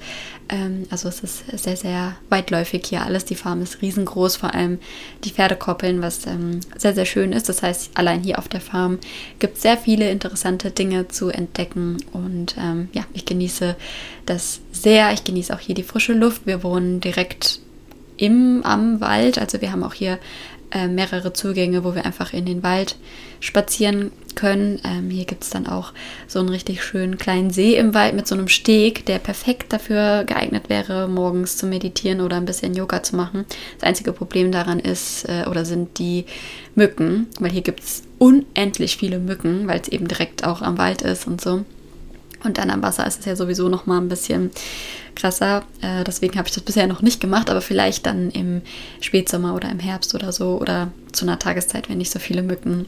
Ähm, 0.50 0.86
also 0.90 1.10
es 1.10 1.22
ist 1.22 1.44
sehr, 1.52 1.76
sehr 1.76 2.16
weitläufig 2.30 2.86
hier 2.86 3.04
alles. 3.04 3.26
Die 3.26 3.36
Farm 3.36 3.62
ist 3.62 3.82
riesengroß, 3.82 4.38
vor 4.38 4.54
allem 4.54 4.80
die 5.24 5.32
Pferdekoppeln, 5.32 6.02
was 6.02 6.26
ähm, 6.28 6.60
sehr, 6.78 6.94
sehr 6.94 7.06
schön 7.06 7.32
ist. 7.32 7.50
Das 7.50 7.64
heißt, 7.64 7.92
allein 7.96 8.24
hier 8.24 8.40
auf 8.40 8.48
der 8.48 8.62
Farm 8.62 9.00
gibt 9.40 9.58
es 9.58 9.64
sehr 9.64 9.78
viele 9.78 10.10
interessante 10.10 10.72
Dinge 10.72 11.08
zu 11.08 11.30
entdecken. 11.30 11.98
Und 12.12 12.56
ähm, 12.60 12.90
ja, 12.94 13.04
ich 13.14 13.26
genieße 13.26 13.76
das 14.26 14.62
sehr. 14.72 15.12
Ich 15.14 15.24
genieße 15.24 15.54
auch 15.54 15.60
hier 15.60 15.76
die 15.76 15.84
frische 15.84 16.14
Luft. 16.14 16.46
Wir 16.46 16.64
wohnen 16.64 17.00
direkt 17.00 17.60
im 18.18 18.62
am 18.64 19.02
Wald. 19.02 19.38
Also 19.38 19.62
wir 19.62 19.72
haben 19.72 19.84
auch 19.84 19.94
hier 19.94 20.20
äh, 20.72 20.88
mehrere 20.88 21.34
Zugänge, 21.34 21.84
wo 21.84 21.96
wir 21.96 22.06
einfach 22.06 22.34
in 22.34 22.46
den 22.46 22.64
Wald 22.64 22.96
spazieren 23.40 24.12
können. 24.36 24.80
Ähm, 24.84 25.10
hier 25.10 25.26
gibt 25.26 25.44
es 25.44 25.50
dann 25.50 25.68
auch 25.68 25.94
so 26.28 26.40
einen 26.40 26.50
richtig 26.50 26.84
schönen 26.84 27.18
kleinen 27.18 27.52
See 27.52 27.76
im 27.76 27.94
Wald 27.94 28.16
mit 28.16 28.28
so 28.28 28.36
einem 28.36 28.48
Steg, 28.48 29.06
der 29.06 29.20
perfekt 29.20 29.74
dafür 29.74 30.24
geeignet 30.26 30.70
wäre, 30.70 31.08
morgens 31.08 31.58
zu 31.58 31.68
meditieren 31.68 32.22
oder 32.22 32.38
ein 32.38 32.46
bisschen 32.46 32.74
Yoga 32.74 33.04
zu 33.04 33.16
machen. 33.16 33.46
Das 33.80 33.88
einzige 33.88 34.14
Problem 34.14 34.52
daran 34.52 34.80
ist 34.80 35.28
äh, 35.30 35.46
oder 35.50 35.66
sind 35.66 36.00
die 36.00 36.26
Mücken, 36.76 37.28
weil 37.40 37.52
hier 37.52 37.62
gibt 37.62 37.82
es 37.82 38.04
unendlich 38.18 38.98
viele 38.98 39.20
Mücken, 39.20 39.68
weil 39.68 39.80
es 39.80 39.88
eben 39.88 40.08
direkt 40.08 40.46
auch 40.46 40.62
am 40.62 40.78
Wald 40.78 41.02
ist 41.02 41.28
und 41.28 41.42
so. 41.42 41.64
Und 42.46 42.58
dann 42.58 42.70
am 42.70 42.84
Wasser 42.84 43.06
ist 43.06 43.20
es 43.20 43.26
ja 43.26 43.36
sowieso 43.36 43.70
noch 43.70 43.86
mal 43.86 44.00
ein 44.00 44.10
bisschen 44.10 44.52
krasser. 45.16 45.64
Äh, 45.82 46.04
deswegen 46.04 46.38
habe 46.38 46.48
ich 46.48 46.54
das 46.54 46.64
bisher 46.64 46.88
noch 46.88 47.02
nicht 47.02 47.20
gemacht, 47.20 47.50
aber 47.50 47.62
vielleicht 47.62 48.06
dann 48.06 48.30
im 48.32 48.62
Spätsommer 49.02 49.56
oder 49.56 49.70
im 49.70 49.80
Herbst 49.80 50.14
oder 50.14 50.32
so 50.32 50.60
oder 50.60 50.92
zu 51.12 51.26
einer 51.26 51.40
Tageszeit, 51.40 51.90
wenn 51.90 51.98
nicht 51.98 52.12
so 52.12 52.20
viele 52.20 52.44
Mücken 52.44 52.86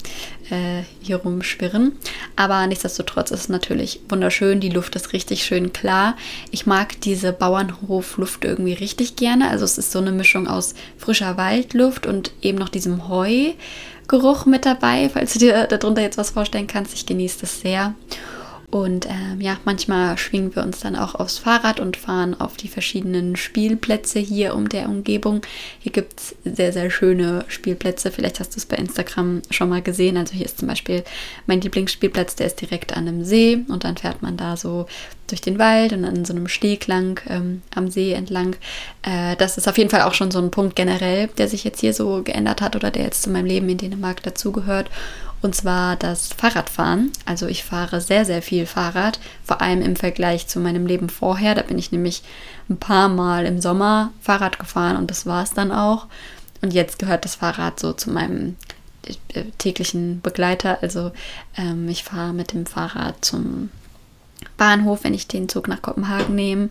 äh, 0.50 0.84
hier 1.02 1.18
rumschwirren. 1.18 1.94
Aber 2.36 2.68
nichtsdestotrotz 2.68 3.32
ist 3.32 3.40
es 3.40 3.50
natürlich 3.50 4.02
wunderschön. 4.10 4.60
Die 4.60 4.70
Luft 4.70 4.96
ist 4.96 5.14
richtig 5.14 5.46
schön 5.46 5.74
klar. 5.74 6.16
Ich 6.52 6.66
mag 6.66 7.00
diese 7.02 7.32
Bauernhofluft 7.32 8.44
irgendwie 8.44 8.74
richtig 8.74 9.16
gerne. 9.16 9.50
Also 9.50 9.66
es 9.66 9.78
ist 9.78 9.92
so 9.92 10.00
eine 10.00 10.12
Mischung 10.12 10.48
aus 10.48 10.76
frischer 10.98 11.38
Waldluft 11.38 12.06
und 12.06 12.32
eben 12.42 12.58
noch 12.58 12.70
diesem 12.70 13.08
Heugeruch 13.08 14.46
mit 14.46 14.66
dabei, 14.66 15.10
falls 15.12 15.34
du 15.34 15.40
dir 15.40 15.66
darunter 15.68 16.02
jetzt 16.02 16.18
was 16.18 16.32
vorstellen 16.32 16.68
kannst. 16.68 16.94
Ich 16.94 17.06
genieße 17.06 17.42
das 17.42 17.62
sehr. 17.62 17.96
Und 18.70 19.06
ähm, 19.06 19.40
ja, 19.40 19.58
manchmal 19.64 20.18
schwingen 20.18 20.54
wir 20.54 20.62
uns 20.62 20.82
dann 20.82 20.98
auch 20.98 21.16
aufs 21.16 21.38
Fahrrad 21.38 21.80
und 21.80 21.96
fahren 21.96 22.38
auf 22.38 22.58
die 22.58 22.68
verschiedenen 22.68 23.38
Spielplätze 23.38 24.20
hier 24.20 24.56
um 24.56 24.68
der 24.68 24.90
Umgebung. 24.90 25.42
Hier 25.80 25.94
gibt 25.94 26.20
es 26.20 26.36
sehr, 26.44 26.74
sehr 26.74 26.90
schöne 26.90 27.46
Spielplätze. 27.48 28.12
Vielleicht 28.12 28.42
hast 28.42 28.56
du 28.56 28.58
es 28.58 28.66
bei 28.66 28.76
Instagram 28.76 29.42
schon 29.52 29.70
mal 29.70 29.82
gesehen. 29.82 30.18
Also 30.18 30.34
hier 30.34 30.46
ist 30.46 30.60
zum 30.60 30.68
Beispiel 30.68 31.06
mein 31.46 31.62
Lieblingsspielplatz, 31.62 32.36
der 32.36 32.48
ist 32.48 32.60
direkt 32.60 32.92
an 32.92 33.08
einem 33.08 33.24
See 33.24 33.60
und 33.70 33.86
dann 33.86 33.96
fährt 33.96 34.22
man 34.22 34.36
da 34.36 34.58
so 34.58 34.86
durch 35.28 35.42
den 35.42 35.60
Wald 35.60 35.94
und 35.94 36.06
an 36.06 36.26
so 36.26 36.34
einem 36.34 36.48
Steg 36.48 36.88
lang 36.88 37.22
ähm, 37.30 37.62
am 37.76 37.90
See 37.90 38.14
entlang. 38.14 38.56
Äh, 39.04 39.36
das 39.36 39.58
ist 39.58 39.68
auf 39.68 39.78
jeden 39.78 39.90
Fall 39.90 40.04
auch 40.04 40.14
schon 40.14 40.32
so 40.32 40.40
ein 40.40 40.52
Punkt 40.52 40.76
generell, 40.76 41.28
der 41.38 41.48
sich 41.48 41.64
jetzt 41.64 41.82
hier 41.82 41.94
so 41.94 42.24
geändert 42.24 42.62
hat 42.62 42.76
oder 42.76 42.92
der 42.92 43.04
jetzt 43.04 43.24
zu 43.24 43.30
meinem 43.30 43.46
Leben 43.46 43.70
in 43.70 43.78
Dänemark 43.78 44.24
dazugehört. 44.24 44.90
Und 45.42 45.54
zwar 45.54 45.96
das 45.96 46.30
Fahrradfahren. 46.34 47.12
Also 47.26 47.46
ich 47.46 47.64
fahre 47.64 48.02
sehr, 48.02 48.26
sehr 48.26 48.42
viel 48.42 48.66
Fahrrad, 48.66 49.20
vor 49.44 49.62
allem 49.62 49.82
im 49.82 49.96
Vergleich 49.96 50.48
zu 50.48 50.60
meinem 50.60 50.88
Leben 50.88 51.10
vorher. 51.10 51.54
Da 51.54 51.62
bin 51.62 51.78
ich 51.78 51.92
nämlich 51.92 52.24
ein 52.70 52.78
paar 52.78 53.08
Mal 53.08 53.46
im 53.46 53.62
Sommer 53.62 54.12
Fahrrad 54.22 54.58
gefahren 54.58 54.98
und 54.98 55.12
das 55.12 55.26
war 55.26 55.44
es 55.44 55.52
dann 55.52 55.72
auch. 55.72 56.08
Und 56.62 56.74
jetzt 56.74 56.98
gehört 56.98 57.24
das 57.24 57.36
Fahrrad 57.36 57.80
so 57.80 57.94
zu 57.94 58.10
meinem 58.10 58.56
äh, 59.34 59.44
täglichen 59.60 60.22
Begleiter. 60.22 60.80
Also 60.82 61.12
ähm, 61.56 61.88
ich 61.88 62.04
fahre 62.04 62.34
mit 62.34 62.54
dem 62.54 62.66
Fahrrad 62.66 63.24
zum 63.24 63.70
Bahnhof, 64.58 65.04
wenn 65.04 65.14
ich 65.14 65.28
den 65.28 65.50
Zug 65.50 65.68
nach 65.68 65.82
Kopenhagen 65.82 66.36
nehme. 66.36 66.70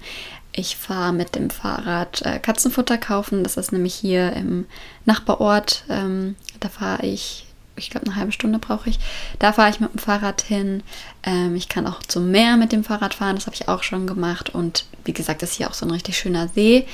Ich 0.53 0.77
fahre 0.77 1.13
mit 1.13 1.35
dem 1.35 1.51
Fahrrad 1.51 2.23
äh, 2.23 2.39
Katzenfutter 2.39 2.99
kaufen. 2.99 3.45
Das 3.45 3.57
ist 3.57 3.73
nämlich 3.73 3.95
hier 3.95 4.33
im 4.33 4.67
Nachbarort. 5.05 5.85
Ähm, 5.89 6.35
da 6.61 6.69
fahre 6.69 7.05
ich, 7.05 7.47
ich 7.77 7.91
glaube, 7.91 8.07
eine 8.07 8.17
halbe 8.17 8.33
Stunde 8.33 8.59
brauche 8.59 8.89
ich. 8.89 8.99
Da 9.39 9.53
fahre 9.53 9.69
ich 9.69 9.81
mit 9.81 9.93
dem 9.93 9.99
Fahrrad 9.99 10.41
hin. 10.41 10.83
Ähm, 11.25 11.55
ich 11.57 11.69
kann 11.69 11.87
auch 11.87 12.03
zum 12.03 12.31
Meer 12.31 12.57
mit 12.57 12.73
dem 12.73 12.85
Fahrrad 12.85 13.13
fahren. 13.13 13.37
Das 13.37 13.47
habe 13.47 13.55
ich 13.55 13.69
auch 13.69 13.83
schon 13.83 14.07
gemacht. 14.07 14.55
Und 14.55 14.87
wie 15.05 15.13
gesagt, 15.13 15.43
ist 15.43 15.55
hier 15.55 15.69
auch 15.69 15.75
so 15.75 15.85
ein 15.85 15.91
richtig 15.93 16.17
schöner 16.17 16.49
See. 16.49 16.87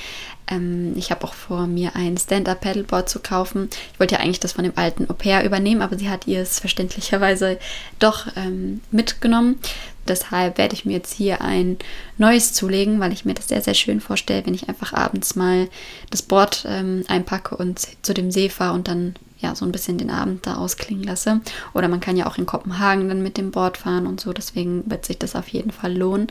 Ähm, 0.47 0.93
ich 0.95 1.11
habe 1.11 1.23
auch 1.23 1.33
vor, 1.33 1.67
mir 1.67 1.95
ein 1.95 2.17
Stand-Up-Paddleboard 2.17 3.09
zu 3.09 3.19
kaufen. 3.19 3.69
Ich 3.93 3.99
wollte 3.99 4.15
ja 4.15 4.21
eigentlich 4.21 4.39
das 4.39 4.53
von 4.53 4.63
dem 4.63 4.73
alten 4.75 5.09
Au 5.09 5.13
pair 5.13 5.43
übernehmen, 5.43 5.81
aber 5.81 5.97
sie 5.97 6.09
hat 6.09 6.27
ihr 6.27 6.41
es 6.41 6.59
verständlicherweise 6.59 7.57
doch 7.99 8.27
ähm, 8.35 8.81
mitgenommen. 8.91 9.59
Deshalb 10.07 10.57
werde 10.57 10.75
ich 10.75 10.83
mir 10.83 10.93
jetzt 10.93 11.13
hier 11.13 11.41
ein 11.41 11.77
neues 12.17 12.53
zulegen, 12.53 12.99
weil 12.99 13.13
ich 13.13 13.23
mir 13.23 13.33
das 13.33 13.47
sehr, 13.47 13.61
sehr 13.61 13.73
schön 13.73 14.01
vorstelle, 14.01 14.45
wenn 14.45 14.53
ich 14.53 14.67
einfach 14.67 14.93
abends 14.93 15.35
mal 15.35 15.69
das 16.09 16.21
Board 16.21 16.65
ähm, 16.67 17.05
einpacke 17.07 17.55
und 17.55 17.79
zu 18.01 18.13
dem 18.13 18.29
See 18.29 18.49
fahre 18.49 18.73
und 18.73 18.89
dann 18.89 19.15
ja 19.39 19.55
so 19.55 19.65
ein 19.65 19.71
bisschen 19.71 19.97
den 19.97 20.09
Abend 20.09 20.47
da 20.47 20.55
ausklingen 20.55 21.03
lasse. 21.03 21.41
Oder 21.73 21.87
man 21.87 21.99
kann 21.99 22.17
ja 22.17 22.25
auch 22.25 22.37
in 22.37 22.45
Kopenhagen 22.45 23.07
dann 23.07 23.23
mit 23.23 23.37
dem 23.37 23.51
Board 23.51 23.77
fahren 23.77 24.07
und 24.07 24.19
so. 24.19 24.33
Deswegen 24.33 24.89
wird 24.89 25.05
sich 25.05 25.19
das 25.19 25.35
auf 25.35 25.47
jeden 25.49 25.71
Fall 25.71 25.95
lohnen. 25.95 26.27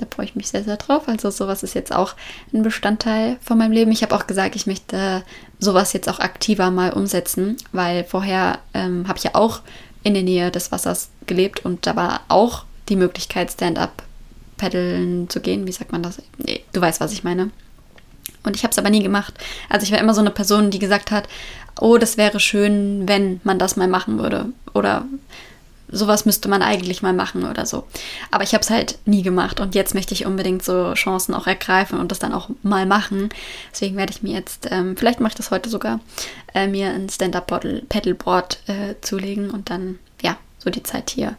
Da 0.00 0.06
freue 0.10 0.26
ich 0.26 0.34
mich 0.34 0.48
sehr, 0.48 0.64
sehr 0.64 0.76
drauf. 0.76 1.08
Also 1.08 1.30
sowas 1.30 1.62
ist 1.62 1.74
jetzt 1.74 1.94
auch 1.94 2.14
ein 2.54 2.62
Bestandteil 2.62 3.36
von 3.42 3.58
meinem 3.58 3.72
Leben. 3.72 3.92
Ich 3.92 4.02
habe 4.02 4.14
auch 4.14 4.26
gesagt, 4.26 4.56
ich 4.56 4.66
möchte 4.66 5.22
sowas 5.58 5.92
jetzt 5.92 6.08
auch 6.08 6.20
aktiver 6.20 6.70
mal 6.70 6.92
umsetzen, 6.92 7.56
weil 7.72 8.04
vorher 8.04 8.58
ähm, 8.72 9.06
habe 9.06 9.18
ich 9.18 9.24
ja 9.24 9.34
auch 9.34 9.60
in 10.02 10.14
der 10.14 10.22
Nähe 10.22 10.50
des 10.50 10.72
Wassers 10.72 11.10
gelebt 11.26 11.64
und 11.64 11.86
da 11.86 11.96
war 11.96 12.22
auch 12.28 12.64
die 12.88 12.96
Möglichkeit, 12.96 13.50
Stand-up 13.50 14.02
paddeln 14.56 15.28
zu 15.28 15.40
gehen. 15.40 15.66
Wie 15.66 15.72
sagt 15.72 15.92
man 15.92 16.02
das? 16.02 16.22
Du 16.72 16.80
weißt, 16.80 17.00
was 17.00 17.12
ich 17.12 17.24
meine. 17.24 17.50
Und 18.42 18.56
ich 18.56 18.62
habe 18.62 18.72
es 18.72 18.78
aber 18.78 18.90
nie 18.90 19.02
gemacht. 19.02 19.34
Also 19.68 19.84
ich 19.84 19.92
war 19.92 19.98
immer 19.98 20.14
so 20.14 20.20
eine 20.20 20.30
Person, 20.30 20.70
die 20.70 20.78
gesagt 20.78 21.10
hat, 21.10 21.28
oh, 21.78 21.98
das 21.98 22.16
wäre 22.16 22.40
schön, 22.40 23.06
wenn 23.06 23.40
man 23.44 23.58
das 23.58 23.76
mal 23.76 23.88
machen 23.88 24.18
würde. 24.18 24.46
Oder 24.72 25.04
sowas 25.90 26.26
müsste 26.26 26.48
man 26.48 26.62
eigentlich 26.62 27.02
mal 27.02 27.12
machen 27.12 27.44
oder 27.44 27.66
so. 27.66 27.86
Aber 28.30 28.44
ich 28.44 28.54
habe 28.54 28.62
es 28.62 28.70
halt 28.70 28.98
nie 29.06 29.22
gemacht 29.22 29.60
und 29.60 29.74
jetzt 29.74 29.94
möchte 29.94 30.14
ich 30.14 30.26
unbedingt 30.26 30.62
so 30.62 30.94
Chancen 30.94 31.34
auch 31.34 31.46
ergreifen 31.46 31.98
und 31.98 32.10
das 32.10 32.18
dann 32.18 32.32
auch 32.32 32.50
mal 32.62 32.86
machen. 32.86 33.28
Deswegen 33.72 33.96
werde 33.96 34.12
ich 34.12 34.22
mir 34.22 34.34
jetzt, 34.34 34.68
ähm, 34.70 34.96
vielleicht 34.96 35.20
mache 35.20 35.30
ich 35.30 35.36
das 35.36 35.50
heute 35.50 35.68
sogar, 35.68 36.00
äh, 36.54 36.66
mir 36.66 36.90
ein 36.90 37.08
Stand-Up-Paddleboard 37.08 38.60
äh, 38.66 38.94
zulegen 39.00 39.50
und 39.50 39.70
dann, 39.70 39.98
ja, 40.22 40.36
so 40.58 40.70
die 40.70 40.82
Zeit 40.82 41.10
hier 41.10 41.36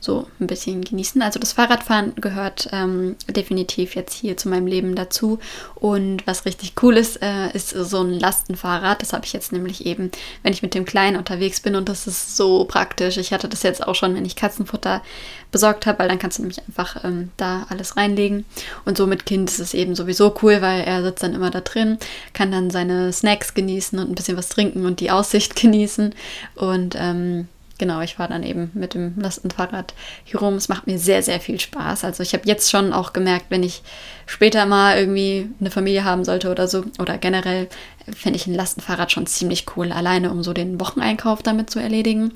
so 0.00 0.28
ein 0.40 0.46
bisschen 0.46 0.82
genießen. 0.82 1.20
Also 1.22 1.40
das 1.40 1.52
Fahrradfahren 1.52 2.14
gehört 2.16 2.68
ähm, 2.72 3.16
definitiv 3.28 3.94
jetzt 3.94 4.14
hier 4.14 4.36
zu 4.36 4.48
meinem 4.48 4.66
Leben 4.66 4.94
dazu. 4.94 5.38
Und 5.74 6.26
was 6.26 6.44
richtig 6.44 6.74
cool 6.82 6.96
ist, 6.96 7.20
äh, 7.22 7.50
ist 7.52 7.70
so 7.70 8.00
ein 8.00 8.12
Lastenfahrrad. 8.12 9.02
Das 9.02 9.12
habe 9.12 9.24
ich 9.24 9.32
jetzt 9.32 9.52
nämlich 9.52 9.86
eben, 9.86 10.10
wenn 10.42 10.52
ich 10.52 10.62
mit 10.62 10.74
dem 10.74 10.84
Kleinen 10.84 11.16
unterwegs 11.16 11.60
bin. 11.60 11.74
Und 11.74 11.88
das 11.88 12.06
ist 12.06 12.36
so 12.36 12.64
praktisch. 12.64 13.16
Ich 13.16 13.32
hatte 13.32 13.48
das 13.48 13.62
jetzt 13.62 13.86
auch 13.86 13.94
schon, 13.94 14.14
wenn 14.14 14.24
ich 14.24 14.36
Katzenfutter 14.36 15.02
besorgt 15.50 15.86
habe, 15.86 16.00
weil 16.00 16.08
dann 16.08 16.18
kannst 16.18 16.38
du 16.38 16.42
nämlich 16.42 16.60
einfach 16.66 17.04
ähm, 17.04 17.30
da 17.36 17.66
alles 17.68 17.96
reinlegen. 17.96 18.44
Und 18.84 18.96
so 18.96 19.06
mit 19.06 19.26
Kind 19.26 19.50
ist 19.50 19.60
es 19.60 19.74
eben 19.74 19.94
sowieso 19.94 20.34
cool, 20.42 20.60
weil 20.60 20.82
er 20.82 21.02
sitzt 21.02 21.22
dann 21.22 21.34
immer 21.34 21.50
da 21.50 21.60
drin, 21.60 21.98
kann 22.34 22.52
dann 22.52 22.70
seine 22.70 23.12
Snacks 23.12 23.54
genießen 23.54 23.98
und 23.98 24.10
ein 24.10 24.14
bisschen 24.14 24.36
was 24.36 24.48
trinken 24.48 24.86
und 24.86 25.00
die 25.00 25.10
Aussicht 25.10 25.56
genießen. 25.60 26.14
Und 26.54 26.94
ähm, 26.98 27.48
genau, 27.78 28.00
ich 28.00 28.16
fahre 28.16 28.32
dann 28.32 28.42
eben 28.42 28.70
mit 28.74 28.94
dem 28.94 29.14
Lastenfahrrad 29.18 29.94
hier 30.24 30.40
rum. 30.40 30.54
Es 30.54 30.68
macht 30.68 30.86
mir 30.86 30.98
sehr, 30.98 31.22
sehr 31.22 31.40
viel 31.40 31.58
Spaß. 31.58 32.04
Also 32.04 32.22
ich 32.22 32.34
habe 32.34 32.42
jetzt 32.46 32.70
schon 32.70 32.92
auch 32.92 33.12
gemerkt, 33.12 33.46
wenn 33.48 33.62
ich 33.62 33.82
später 34.26 34.66
mal 34.66 34.98
irgendwie 34.98 35.48
eine 35.60 35.70
Familie 35.70 36.04
haben 36.04 36.24
sollte 36.24 36.50
oder 36.50 36.68
so, 36.68 36.84
oder 36.98 37.16
generell 37.18 37.68
fände 38.14 38.36
ich 38.36 38.46
ein 38.46 38.54
Lastenfahrrad 38.54 39.12
schon 39.12 39.26
ziemlich 39.26 39.66
cool, 39.76 39.92
alleine 39.92 40.30
um 40.30 40.42
so 40.42 40.52
den 40.52 40.80
Wocheneinkauf 40.80 41.42
damit 41.42 41.70
zu 41.70 41.78
erledigen. 41.78 42.32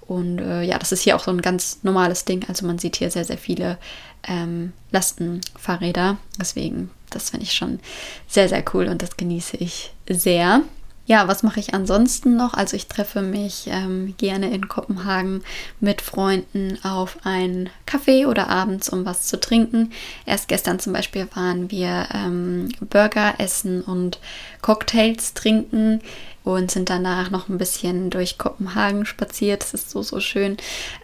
Und 0.00 0.40
äh, 0.40 0.62
ja, 0.62 0.78
das 0.78 0.90
ist 0.90 1.02
hier 1.02 1.14
auch 1.14 1.22
so 1.22 1.30
ein 1.30 1.40
ganz 1.40 1.78
normales 1.82 2.24
Ding. 2.24 2.44
Also 2.48 2.66
man 2.66 2.78
sieht 2.78 2.96
hier 2.96 3.10
sehr, 3.10 3.24
sehr 3.24 3.38
viele 3.38 3.78
ähm, 4.26 4.72
Lastenfahrräder. 4.90 6.16
Deswegen, 6.38 6.90
das 7.10 7.30
finde 7.30 7.44
ich 7.44 7.52
schon 7.52 7.78
sehr, 8.26 8.48
sehr 8.48 8.64
cool 8.74 8.88
und 8.88 9.02
das 9.02 9.16
genieße 9.16 9.56
ich 9.58 9.92
sehr. 10.08 10.62
Ja, 11.10 11.26
was 11.26 11.42
mache 11.42 11.58
ich 11.58 11.74
ansonsten 11.74 12.36
noch? 12.36 12.54
Also 12.54 12.76
ich 12.76 12.86
treffe 12.86 13.20
mich 13.20 13.66
ähm, 13.66 14.14
gerne 14.16 14.54
in 14.54 14.68
Kopenhagen 14.68 15.42
mit 15.80 16.02
Freunden 16.02 16.78
auf 16.84 17.18
einen 17.24 17.68
Kaffee 17.84 18.26
oder 18.26 18.48
abends, 18.48 18.88
um 18.88 19.04
was 19.04 19.26
zu 19.26 19.40
trinken. 19.40 19.90
Erst 20.24 20.46
gestern 20.46 20.78
zum 20.78 20.92
Beispiel 20.92 21.26
waren 21.34 21.68
wir 21.72 22.06
ähm, 22.14 22.68
Burger 22.78 23.34
essen 23.38 23.82
und 23.82 24.20
Cocktails 24.62 25.34
trinken 25.34 26.00
und 26.44 26.70
sind 26.70 26.90
danach 26.90 27.30
noch 27.30 27.48
ein 27.48 27.58
bisschen 27.58 28.10
durch 28.10 28.38
Kopenhagen 28.38 29.04
spaziert. 29.06 29.62
Das 29.62 29.74
ist 29.74 29.90
so, 29.90 30.02
so 30.02 30.20
schön, 30.20 30.56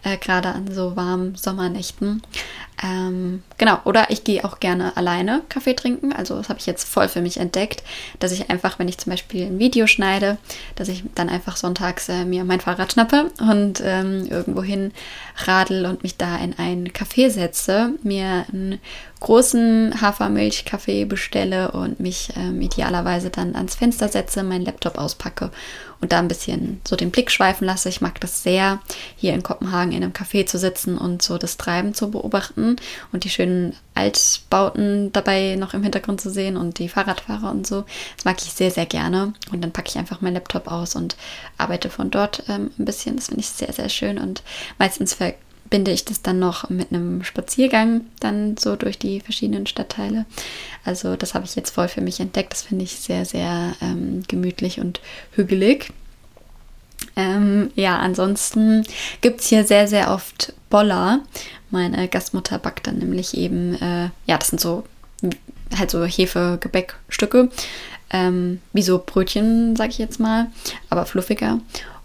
äh, 0.03 0.17
gerade 0.17 0.49
an 0.49 0.71
so 0.71 0.95
warmen 0.95 1.35
Sommernächten. 1.35 2.21
Ähm, 2.83 3.41
genau, 3.57 3.79
oder 3.85 4.11
ich 4.11 4.23
gehe 4.23 4.45
auch 4.45 4.59
gerne 4.59 4.95
alleine 4.97 5.41
Kaffee 5.49 5.73
trinken. 5.73 6.13
Also 6.13 6.35
das 6.35 6.49
habe 6.49 6.59
ich 6.59 6.67
jetzt 6.67 6.87
voll 6.87 7.07
für 7.07 7.21
mich 7.21 7.37
entdeckt, 7.37 7.83
dass 8.19 8.31
ich 8.31 8.49
einfach, 8.49 8.77
wenn 8.77 8.87
ich 8.87 8.99
zum 8.99 9.11
Beispiel 9.11 9.45
ein 9.45 9.57
Video 9.59 9.87
schneide, 9.87 10.37
dass 10.75 10.87
ich 10.87 11.03
dann 11.15 11.29
einfach 11.29 11.57
sonntags 11.57 12.07
äh, 12.09 12.23
mir 12.25 12.43
mein 12.43 12.61
Fahrrad 12.61 12.93
schnappe 12.93 13.31
und 13.39 13.81
ähm, 13.83 14.27
irgendwo 14.29 14.61
hin 14.61 14.91
radel 15.37 15.85
und 15.85 16.03
mich 16.03 16.17
da 16.17 16.37
in 16.37 16.57
ein 16.57 16.89
Café 16.89 17.29
setze, 17.29 17.93
mir 18.03 18.45
einen 18.51 18.79
großen 19.19 20.01
Hafermilchkaffee 20.01 21.05
bestelle 21.05 21.71
und 21.71 21.99
mich 21.99 22.29
ähm, 22.35 22.61
idealerweise 22.61 23.29
dann 23.29 23.55
ans 23.55 23.75
Fenster 23.75 24.07
setze, 24.07 24.43
meinen 24.43 24.65
Laptop 24.65 24.97
auspacke 24.97 25.51
und 25.99 26.11
da 26.11 26.19
ein 26.19 26.27
bisschen 26.27 26.81
so 26.87 26.95
den 26.95 27.11
Blick 27.11 27.31
schweifen 27.31 27.65
lasse. 27.65 27.89
Ich 27.89 28.01
mag 28.01 28.19
das 28.19 28.43
sehr, 28.43 28.79
hier 29.15 29.33
in 29.33 29.43
Kopenhagen 29.43 29.91
in 29.91 30.03
einem 30.03 30.13
Café 30.13 30.45
zu 30.45 30.57
sitzen 30.59 30.97
und 30.97 31.21
so 31.21 31.37
das 31.37 31.57
Treiben 31.57 31.93
zu 31.93 32.11
beobachten 32.11 32.75
und 33.11 33.23
die 33.23 33.29
schönen 33.29 33.75
Altbauten 33.95 35.11
dabei 35.11 35.55
noch 35.55 35.73
im 35.73 35.83
Hintergrund 35.83 36.21
zu 36.21 36.29
sehen 36.29 36.55
und 36.55 36.77
die 36.77 36.89
Fahrradfahrer 36.89 37.49
und 37.49 37.65
so. 37.65 37.85
Das 38.15 38.25
mag 38.25 38.37
ich 38.39 38.53
sehr, 38.53 38.71
sehr 38.71 38.85
gerne. 38.85 39.33
Und 39.51 39.63
dann 39.63 39.71
packe 39.71 39.89
ich 39.89 39.97
einfach 39.97 40.21
meinen 40.21 40.35
Laptop 40.35 40.67
aus 40.71 40.95
und 40.95 41.15
arbeite 41.57 41.89
von 41.89 42.11
dort 42.11 42.43
ähm, 42.47 42.71
ein 42.77 42.85
bisschen. 42.85 43.15
Das 43.15 43.27
finde 43.27 43.41
ich 43.41 43.49
sehr, 43.49 43.73
sehr 43.73 43.89
schön 43.89 44.19
und 44.19 44.43
meistens 44.77 45.15
ver 45.15 45.33
binde 45.69 45.91
ich 45.91 46.05
das 46.05 46.21
dann 46.21 46.39
noch 46.39 46.69
mit 46.69 46.91
einem 46.91 47.23
Spaziergang 47.23 48.01
dann 48.19 48.57
so 48.57 48.75
durch 48.75 48.97
die 48.97 49.19
verschiedenen 49.19 49.67
Stadtteile. 49.67 50.25
Also 50.83 51.15
das 51.15 51.33
habe 51.33 51.45
ich 51.45 51.55
jetzt 51.55 51.71
voll 51.71 51.87
für 51.87 52.01
mich 52.01 52.19
entdeckt. 52.19 52.53
Das 52.53 52.63
finde 52.63 52.83
ich 52.83 52.97
sehr, 52.97 53.25
sehr 53.25 53.73
ähm, 53.81 54.23
gemütlich 54.27 54.79
und 54.79 55.01
hügelig. 55.31 55.91
Ähm, 57.15 57.71
ja, 57.75 57.97
ansonsten 57.97 58.83
gibt 59.21 59.41
es 59.41 59.47
hier 59.47 59.63
sehr, 59.63 59.87
sehr 59.87 60.11
oft 60.11 60.53
Boller. 60.69 61.21
Meine 61.69 62.07
Gastmutter 62.07 62.59
backt 62.59 62.87
dann 62.87 62.97
nämlich 62.97 63.35
eben, 63.35 63.75
äh, 63.75 64.09
ja, 64.25 64.37
das 64.37 64.49
sind 64.49 64.61
so 64.61 64.83
halt 65.77 65.91
so 65.91 66.05
Hefe-Gebäckstücke, 66.05 67.49
ähm, 68.11 68.61
wie 68.73 68.81
so 68.81 69.03
Brötchen, 69.05 69.75
sag 69.75 69.89
ich 69.89 69.97
jetzt 69.97 70.19
mal, 70.19 70.47
aber 70.89 71.05
fluffiger. 71.05 71.59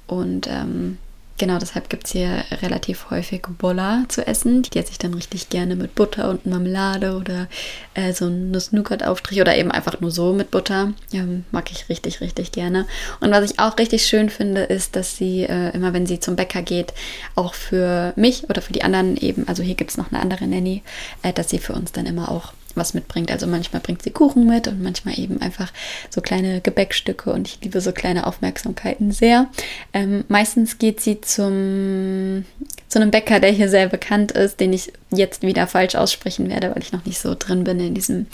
Und 0.07 0.49
ähm, 0.49 0.99
Genau, 1.39 1.59
deshalb 1.59 1.89
gibt 1.89 2.07
es 2.07 2.13
hier 2.13 2.45
relativ 2.63 3.11
häufig 3.11 3.43
Bolla 3.59 4.05
zu 4.09 4.27
essen. 4.27 4.63
Die 4.63 4.79
esse 4.79 4.93
ich 4.93 4.99
dann 4.99 5.15
richtig 5.15 5.49
gerne 5.49 5.77
mit 5.77 5.95
Butter 5.95 6.31
und 6.31 6.47
Marmelade 6.47 7.17
oder 7.17 7.49
äh, 7.95 8.13
so 8.13 8.27
ein 8.27 8.51
Nuss-Nougat-Aufstrich 8.51 9.41
oder 9.41 9.57
eben 9.57 9.73
einfach 9.73 10.01
nur 10.01 10.11
so 10.11 10.33
mit 10.33 10.51
Butter. 10.51 10.93
Ähm, 11.13 11.45
mag 11.51 11.73
ich 11.73 11.89
richtig, 11.89 12.21
richtig 12.21 12.53
gerne. 12.53 12.87
Und 13.21 13.31
was 13.31 13.51
ich 13.51 13.59
auch 13.59 13.79
richtig 13.79 14.05
schön 14.07 14.31
finde, 14.31 14.63
ist, 14.63 14.95
dass 14.95 15.17
sie 15.17 15.43
äh, 15.43 15.75
immer, 15.75 15.93
wenn 15.93 16.07
sie 16.07 16.21
zum 16.21 16.37
Bäcker 16.37 16.63
geht, 16.63 16.93
auch 17.35 17.55
für 17.55 18.13
mich 18.15 18.49
oder 18.49 18.63
für 18.63 18.73
die 18.73 18.85
anderen 18.85 19.17
eben, 19.17 19.49
also 19.49 19.63
hier 19.63 19.75
gibt 19.75 19.91
es 19.91 19.97
noch 19.97 20.13
eine 20.13 20.21
andere 20.21 20.47
Nanny, 20.47 20.83
äh, 21.23 21.33
dass 21.33 21.51
sie 21.51 21.59
für 21.59 21.73
uns 21.73 21.93
dann 21.93 22.07
immer 22.07 22.31
auch 22.31 22.53
was 22.77 22.95
mitbringt. 22.95 23.31
Also 23.31 23.47
manchmal 23.47 23.81
bringt 23.81 24.03
sie 24.03 24.11
Kuchen 24.11 24.47
mit 24.47 24.69
und 24.69 24.83
manchmal 24.83 25.19
eben 25.19 25.41
einfach 25.41 25.73
so 26.11 26.21
kleine 26.21 26.61
Gebäckstücke 26.61 27.33
und 27.33 27.49
ich 27.49 27.59
liebe 27.63 27.81
so 27.81 27.93
kleine 27.93 28.27
Aufmerksamkeiten 28.27 29.13
sehr. 29.13 29.49
Ähm, 29.93 30.25
meistens 30.29 30.79
geht 30.79 31.01
sie 31.01 31.21
zum, 31.21 32.45
zu 32.89 33.01
einem 33.01 33.11
Bäcker, 33.11 33.41
der 33.41 33.51
hier 33.51 33.69
sehr 33.69 33.89
bekannt 33.89 34.33
ist, 34.33 34.61
den 34.61 34.73
ich 34.73 34.93
jetzt 35.11 35.43
wieder 35.43 35.67
falsch 35.67 35.95
aussprechen 35.95 36.49
werde, 36.49 36.71
weil 36.75 36.83
ich 36.83 36.93
noch 36.93 37.05
nicht 37.05 37.19
so 37.19 37.35
drin 37.39 37.65
bin 37.65 37.81
in, 37.81 37.95
diesem, 37.95 38.27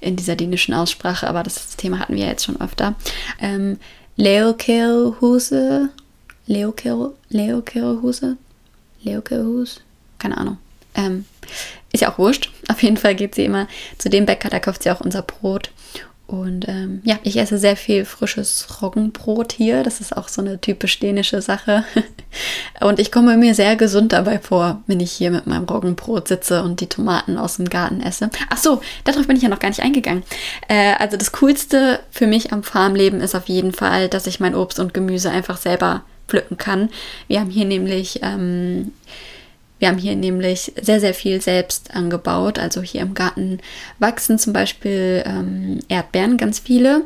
in 0.00 0.16
dieser 0.16 0.36
dänischen 0.36 0.74
Aussprache, 0.74 1.28
aber 1.28 1.42
das 1.42 1.76
Thema 1.76 1.98
hatten 1.98 2.16
wir 2.16 2.26
jetzt 2.26 2.44
schon 2.44 2.60
öfter. 2.60 2.94
Ähm, 3.40 3.78
Leokelhuse 4.16 5.90
Leokirrhuse? 6.46 8.36
Leokirrhus? 9.02 9.80
Keine 10.18 10.38
Ahnung. 10.38 10.58
Ähm, 10.94 11.24
ist 11.96 12.02
ja 12.02 12.12
auch 12.12 12.18
wurscht. 12.18 12.50
Auf 12.68 12.82
jeden 12.82 12.96
Fall 12.96 13.14
geht 13.14 13.34
sie 13.34 13.44
immer 13.44 13.66
zu 13.98 14.08
dem 14.08 14.26
Bäcker, 14.26 14.48
da 14.48 14.60
kauft 14.60 14.82
sie 14.82 14.90
auch 14.90 15.00
unser 15.00 15.22
Brot. 15.22 15.70
Und 16.26 16.66
ähm, 16.66 17.02
ja, 17.04 17.20
ich 17.22 17.36
esse 17.36 17.56
sehr 17.56 17.76
viel 17.76 18.04
frisches 18.04 18.82
Roggenbrot 18.82 19.52
hier. 19.52 19.84
Das 19.84 20.00
ist 20.00 20.16
auch 20.16 20.26
so 20.26 20.42
eine 20.42 20.60
typisch 20.60 20.98
dänische 20.98 21.40
Sache. 21.40 21.84
und 22.80 22.98
ich 22.98 23.12
komme 23.12 23.36
mir 23.36 23.54
sehr 23.54 23.76
gesund 23.76 24.12
dabei 24.12 24.40
vor, 24.40 24.82
wenn 24.88 24.98
ich 24.98 25.12
hier 25.12 25.30
mit 25.30 25.46
meinem 25.46 25.64
Roggenbrot 25.64 26.26
sitze 26.26 26.64
und 26.64 26.80
die 26.80 26.88
Tomaten 26.88 27.38
aus 27.38 27.58
dem 27.58 27.68
Garten 27.68 28.00
esse. 28.00 28.28
Ach 28.50 28.56
so, 28.56 28.80
darauf 29.04 29.28
bin 29.28 29.36
ich 29.36 29.44
ja 29.44 29.48
noch 29.48 29.60
gar 29.60 29.68
nicht 29.68 29.82
eingegangen. 29.82 30.24
Äh, 30.66 30.94
also 30.98 31.16
das 31.16 31.30
Coolste 31.30 32.00
für 32.10 32.26
mich 32.26 32.52
am 32.52 32.64
Farmleben 32.64 33.20
ist 33.20 33.36
auf 33.36 33.46
jeden 33.46 33.72
Fall, 33.72 34.08
dass 34.08 34.26
ich 34.26 34.40
mein 34.40 34.56
Obst 34.56 34.80
und 34.80 34.94
Gemüse 34.94 35.30
einfach 35.30 35.58
selber 35.58 36.02
pflücken 36.26 36.56
kann. 36.56 36.90
Wir 37.28 37.38
haben 37.38 37.50
hier 37.50 37.66
nämlich 37.66 38.18
ähm, 38.22 38.92
wir 39.78 39.88
haben 39.88 39.98
hier 39.98 40.16
nämlich 40.16 40.72
sehr, 40.80 41.00
sehr 41.00 41.12
viel 41.12 41.40
selbst 41.40 41.94
angebaut. 41.94 42.58
Also 42.58 42.80
hier 42.82 43.02
im 43.02 43.14
Garten 43.14 43.60
wachsen 43.98 44.38
zum 44.38 44.52
Beispiel 44.52 45.22
ähm, 45.26 45.80
Erdbeeren, 45.88 46.38
ganz 46.38 46.58
viele, 46.58 47.02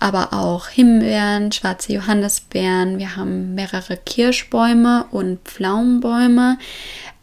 aber 0.00 0.32
auch 0.32 0.68
Himbeeren, 0.68 1.50
schwarze 1.50 1.94
Johannisbeeren. 1.94 2.98
Wir 2.98 3.16
haben 3.16 3.54
mehrere 3.54 3.96
Kirschbäume 3.96 5.06
und 5.10 5.40
Pflaumenbäume. 5.44 6.58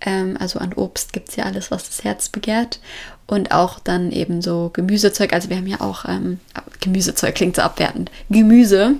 Ähm, 0.01 0.35
also 0.39 0.57
an 0.59 0.73
Obst 0.73 1.13
gibt 1.13 1.29
es 1.29 1.35
ja 1.35 1.45
alles, 1.45 1.69
was 1.69 1.87
das 1.87 2.03
Herz 2.03 2.29
begehrt. 2.29 2.79
Und 3.27 3.51
auch 3.51 3.79
dann 3.79 4.11
eben 4.11 4.41
so 4.41 4.71
Gemüsezeug. 4.73 5.33
Also 5.33 5.49
wir 5.49 5.57
haben 5.57 5.67
ja 5.67 5.81
auch, 5.81 6.05
ähm, 6.05 6.39
Gemüsezeug 6.79 7.35
klingt 7.35 7.57
so 7.57 7.61
abwertend, 7.61 8.09
Gemüse. 8.29 8.95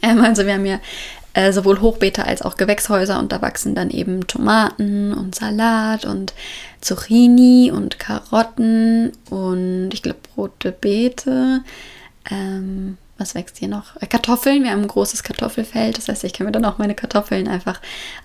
Ähm, 0.00 0.20
also 0.20 0.46
wir 0.46 0.54
haben 0.54 0.64
ja 0.64 0.80
äh, 1.34 1.52
sowohl 1.52 1.80
Hochbeete 1.80 2.24
als 2.24 2.42
auch 2.42 2.56
Gewächshäuser 2.56 3.18
und 3.18 3.32
da 3.32 3.42
wachsen 3.42 3.74
dann 3.74 3.90
eben 3.90 4.26
Tomaten 4.26 5.12
und 5.12 5.34
Salat 5.34 6.04
und 6.04 6.34
Zucchini 6.80 7.70
und 7.72 7.98
Karotten 7.98 9.12
und 9.30 9.90
ich 9.92 10.02
glaube 10.02 10.20
rote 10.36 10.72
Beete. 10.72 11.62
Ähm, 12.30 12.98
was 13.22 13.34
wächst 13.34 13.58
hier 13.58 13.68
noch? 13.68 14.00
Äh, 14.00 14.06
Kartoffeln. 14.06 14.64
Wir 14.64 14.72
haben 14.72 14.82
ein 14.82 14.88
großes 14.88 15.22
Kartoffelfeld. 15.22 15.96
Das 15.96 16.08
heißt, 16.08 16.24
ich 16.24 16.32
kann 16.32 16.46
mir 16.46 16.52
dann 16.52 16.64
auch 16.64 16.78
meine 16.78 16.94
Kartoffeln 16.94 17.46
einfach 17.46 17.80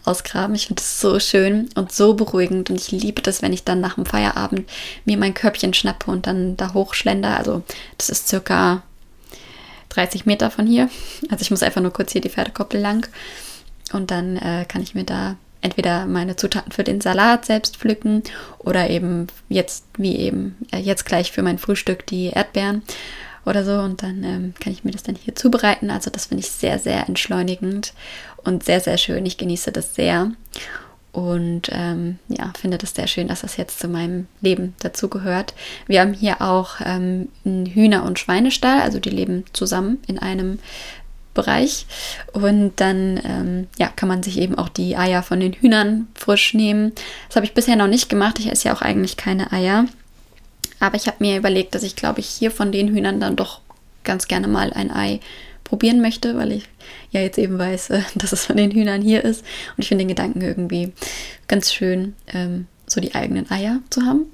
ausgraben. 0.05 0.55
Ich 0.55 0.67
finde 0.67 0.81
das 0.81 0.99
so 0.99 1.19
schön 1.19 1.69
und 1.75 1.91
so 1.91 2.15
beruhigend. 2.15 2.69
Und 2.69 2.79
ich 2.79 2.91
liebe 2.91 3.21
das, 3.21 3.41
wenn 3.41 3.53
ich 3.53 3.63
dann 3.63 3.79
nach 3.79 3.95
dem 3.95 4.05
Feierabend 4.05 4.67
mir 5.05 5.17
mein 5.17 5.33
Körbchen 5.33 5.73
schnappe 5.73 6.09
und 6.09 6.25
dann 6.25 6.57
da 6.57 6.73
hochschlender. 6.73 7.37
Also, 7.37 7.63
das 7.97 8.09
ist 8.09 8.27
circa 8.27 8.81
30 9.89 10.25
Meter 10.25 10.51
von 10.51 10.67
hier. 10.67 10.89
Also 11.29 11.41
ich 11.41 11.51
muss 11.51 11.63
einfach 11.63 11.81
nur 11.81 11.93
kurz 11.93 12.11
hier 12.11 12.21
die 12.21 12.29
Pferdekoppel 12.29 12.79
lang 12.79 13.07
und 13.93 14.11
dann 14.11 14.37
äh, 14.37 14.65
kann 14.67 14.81
ich 14.81 14.95
mir 14.95 15.03
da 15.03 15.35
entweder 15.61 16.05
meine 16.05 16.35
Zutaten 16.35 16.71
für 16.71 16.83
den 16.83 17.01
Salat 17.01 17.45
selbst 17.45 17.77
pflücken 17.77 18.23
oder 18.59 18.89
eben 18.89 19.27
jetzt, 19.49 19.85
wie 19.97 20.15
eben, 20.15 20.55
äh, 20.71 20.77
jetzt 20.77 21.05
gleich 21.05 21.31
für 21.31 21.41
mein 21.41 21.57
Frühstück 21.57 22.05
die 22.05 22.27
Erdbeeren 22.27 22.83
oder 23.45 23.63
so 23.63 23.79
und 23.79 24.03
dann 24.03 24.23
ähm, 24.23 24.53
kann 24.59 24.73
ich 24.73 24.83
mir 24.83 24.91
das 24.91 25.03
dann 25.03 25.15
hier 25.15 25.35
zubereiten. 25.35 25.89
Also 25.89 26.09
das 26.09 26.27
finde 26.27 26.43
ich 26.43 26.51
sehr, 26.51 26.79
sehr 26.79 27.07
entschleunigend 27.07 27.93
und 28.43 28.63
sehr, 28.63 28.81
sehr 28.81 28.97
schön. 28.97 29.25
Ich 29.25 29.37
genieße 29.37 29.71
das 29.71 29.95
sehr. 29.95 30.31
Und 31.17 31.69
ähm, 31.71 32.19
ja, 32.27 32.53
finde 32.61 32.77
das 32.77 32.93
sehr 32.93 33.07
schön, 33.07 33.27
dass 33.27 33.41
das 33.41 33.57
jetzt 33.57 33.79
zu 33.79 33.87
meinem 33.87 34.27
Leben 34.39 34.75
dazugehört. 34.81 35.55
Wir 35.87 36.01
haben 36.01 36.13
hier 36.13 36.43
auch 36.43 36.75
ähm, 36.85 37.29
einen 37.43 37.65
Hühner- 37.65 38.03
und 38.03 38.19
Schweinestall, 38.19 38.81
also 38.81 38.99
die 38.99 39.09
leben 39.09 39.43
zusammen 39.51 39.97
in 40.05 40.19
einem 40.19 40.59
Bereich. 41.33 41.87
Und 42.33 42.73
dann 42.75 43.19
ähm, 43.25 43.67
ja, 43.79 43.87
kann 43.87 44.07
man 44.07 44.21
sich 44.21 44.37
eben 44.37 44.59
auch 44.59 44.69
die 44.69 44.95
Eier 44.95 45.23
von 45.23 45.39
den 45.39 45.53
Hühnern 45.53 46.07
frisch 46.13 46.53
nehmen. 46.53 46.91
Das 47.29 47.37
habe 47.37 47.47
ich 47.47 47.55
bisher 47.55 47.77
noch 47.77 47.87
nicht 47.87 48.09
gemacht. 48.09 48.37
Ich 48.37 48.51
esse 48.51 48.67
ja 48.67 48.75
auch 48.75 48.83
eigentlich 48.83 49.17
keine 49.17 49.51
Eier. 49.51 49.85
Aber 50.79 50.97
ich 50.97 51.07
habe 51.07 51.17
mir 51.17 51.35
überlegt, 51.35 51.73
dass 51.73 51.81
ich 51.81 51.95
glaube 51.95 52.19
ich 52.19 52.27
hier 52.27 52.51
von 52.51 52.71
den 52.71 52.89
Hühnern 52.89 53.19
dann 53.19 53.35
doch 53.35 53.61
ganz 54.03 54.27
gerne 54.27 54.47
mal 54.47 54.71
ein 54.71 54.91
Ei 54.91 55.19
probieren 55.67 56.01
möchte, 56.01 56.37
weil 56.37 56.53
ich 56.53 56.63
ja 57.11 57.21
jetzt 57.21 57.37
eben 57.37 57.59
weiß, 57.59 57.91
äh, 57.91 58.01
dass 58.15 58.31
es 58.31 58.45
von 58.45 58.57
den 58.57 58.71
Hühnern 58.71 59.01
hier 59.01 59.23
ist. 59.23 59.41
Und 59.41 59.83
ich 59.83 59.89
finde 59.89 60.03
den 60.03 60.09
Gedanken 60.09 60.41
irgendwie 60.41 60.93
ganz 61.47 61.71
schön, 61.71 62.15
ähm, 62.33 62.67
so 62.87 63.01
die 63.01 63.15
eigenen 63.15 63.51
Eier 63.51 63.79
zu 63.89 64.03
haben. 64.03 64.27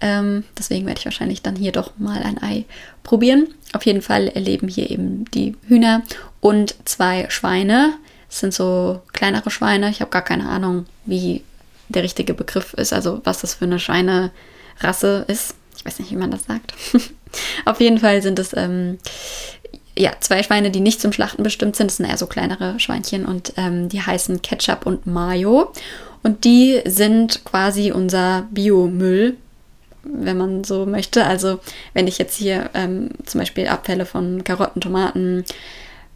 Ähm, 0.00 0.44
deswegen 0.58 0.86
werde 0.86 0.98
ich 0.98 1.04
wahrscheinlich 1.04 1.42
dann 1.42 1.56
hier 1.56 1.72
doch 1.72 1.92
mal 1.98 2.22
ein 2.22 2.42
Ei 2.42 2.64
probieren. 3.02 3.48
Auf 3.74 3.84
jeden 3.84 4.00
Fall 4.00 4.32
leben 4.34 4.68
hier 4.68 4.90
eben 4.90 5.26
die 5.26 5.54
Hühner 5.68 6.02
und 6.40 6.74
zwei 6.86 7.28
Schweine. 7.28 7.92
Das 8.28 8.40
sind 8.40 8.54
so 8.54 9.02
kleinere 9.12 9.50
Schweine. 9.50 9.90
Ich 9.90 10.00
habe 10.00 10.10
gar 10.10 10.24
keine 10.24 10.48
Ahnung, 10.48 10.86
wie 11.04 11.42
der 11.88 12.02
richtige 12.02 12.32
Begriff 12.32 12.72
ist, 12.74 12.92
also 12.92 13.20
was 13.24 13.42
das 13.42 13.54
für 13.54 13.66
eine 13.66 13.78
Schweinerasse 13.78 15.24
ist. 15.28 15.54
Ich 15.76 15.84
weiß 15.84 15.98
nicht, 15.98 16.10
wie 16.10 16.16
man 16.16 16.30
das 16.30 16.44
sagt. 16.44 16.72
Auf 17.64 17.80
jeden 17.80 17.98
Fall 17.98 18.22
sind 18.22 18.38
es 18.38 18.56
ähm, 18.56 18.98
ja, 20.00 20.12
zwei 20.20 20.42
Schweine, 20.42 20.70
die 20.70 20.80
nicht 20.80 21.00
zum 21.00 21.12
Schlachten 21.12 21.42
bestimmt 21.42 21.76
sind. 21.76 21.90
Das 21.90 21.98
sind 21.98 22.06
eher 22.06 22.16
so 22.16 22.26
kleinere 22.26 22.80
Schweinchen 22.80 23.26
und 23.26 23.52
ähm, 23.56 23.88
die 23.90 24.00
heißen 24.00 24.40
Ketchup 24.40 24.86
und 24.86 25.06
Mayo. 25.06 25.72
Und 26.22 26.44
die 26.44 26.80
sind 26.86 27.44
quasi 27.44 27.92
unser 27.92 28.48
Biomüll, 28.50 29.36
wenn 30.02 30.38
man 30.38 30.64
so 30.64 30.86
möchte. 30.86 31.26
Also 31.26 31.60
wenn 31.92 32.06
ich 32.06 32.16
jetzt 32.16 32.36
hier 32.36 32.70
ähm, 32.72 33.10
zum 33.26 33.40
Beispiel 33.40 33.68
Abfälle 33.68 34.06
von 34.06 34.42
Karotten, 34.42 34.80
Tomaten, 34.80 35.44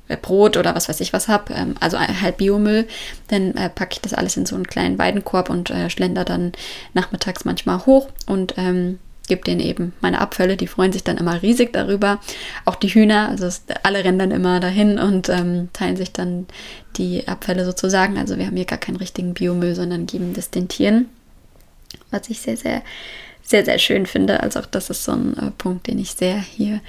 äh, 0.08 0.16
Brot 0.16 0.56
oder 0.56 0.74
was 0.74 0.88
weiß 0.88 1.00
ich 1.00 1.12
was 1.12 1.28
habe, 1.28 1.52
ähm, 1.52 1.74
also 1.80 1.98
halt 1.98 2.38
Biomüll, 2.38 2.86
dann 3.28 3.54
äh, 3.54 3.68
packe 3.68 3.94
ich 3.94 4.00
das 4.00 4.14
alles 4.14 4.36
in 4.38 4.46
so 4.46 4.54
einen 4.54 4.66
kleinen 4.66 4.98
Weidenkorb 4.98 5.50
und 5.50 5.70
äh, 5.70 5.90
schlender 5.90 6.24
dann 6.24 6.52
nachmittags 6.94 7.44
manchmal 7.44 7.84
hoch 7.84 8.08
und 8.26 8.54
ähm, 8.56 8.98
gebe 9.26 9.42
denen 9.42 9.60
eben 9.60 9.92
meine 10.00 10.20
Abfälle, 10.20 10.56
die 10.56 10.66
freuen 10.66 10.92
sich 10.92 11.04
dann 11.04 11.16
immer 11.16 11.42
riesig 11.42 11.72
darüber. 11.72 12.20
Auch 12.64 12.76
die 12.76 12.88
Hühner, 12.88 13.28
also 13.28 13.48
alle 13.82 14.04
rennen 14.04 14.18
dann 14.18 14.30
immer 14.30 14.60
dahin 14.60 14.98
und 14.98 15.28
ähm, 15.28 15.68
teilen 15.72 15.96
sich 15.96 16.12
dann 16.12 16.46
die 16.96 17.26
Abfälle 17.26 17.64
sozusagen. 17.64 18.18
Also 18.18 18.38
wir 18.38 18.46
haben 18.46 18.56
hier 18.56 18.66
gar 18.66 18.78
keinen 18.78 18.96
richtigen 18.96 19.34
Biomüll, 19.34 19.74
sondern 19.74 20.06
geben 20.06 20.34
das 20.34 20.50
den 20.50 20.68
Tieren, 20.68 21.08
was 22.10 22.28
ich 22.28 22.40
sehr, 22.40 22.56
sehr, 22.56 22.82
sehr, 23.42 23.64
sehr 23.64 23.78
schön 23.78 24.06
finde. 24.06 24.40
Also 24.40 24.60
auch 24.60 24.66
das 24.66 24.90
ist 24.90 25.04
so 25.04 25.12
ein 25.12 25.36
äh, 25.38 25.50
Punkt, 25.56 25.86
den 25.86 25.98
ich 25.98 26.12
sehr 26.12 26.38
hier 26.38 26.80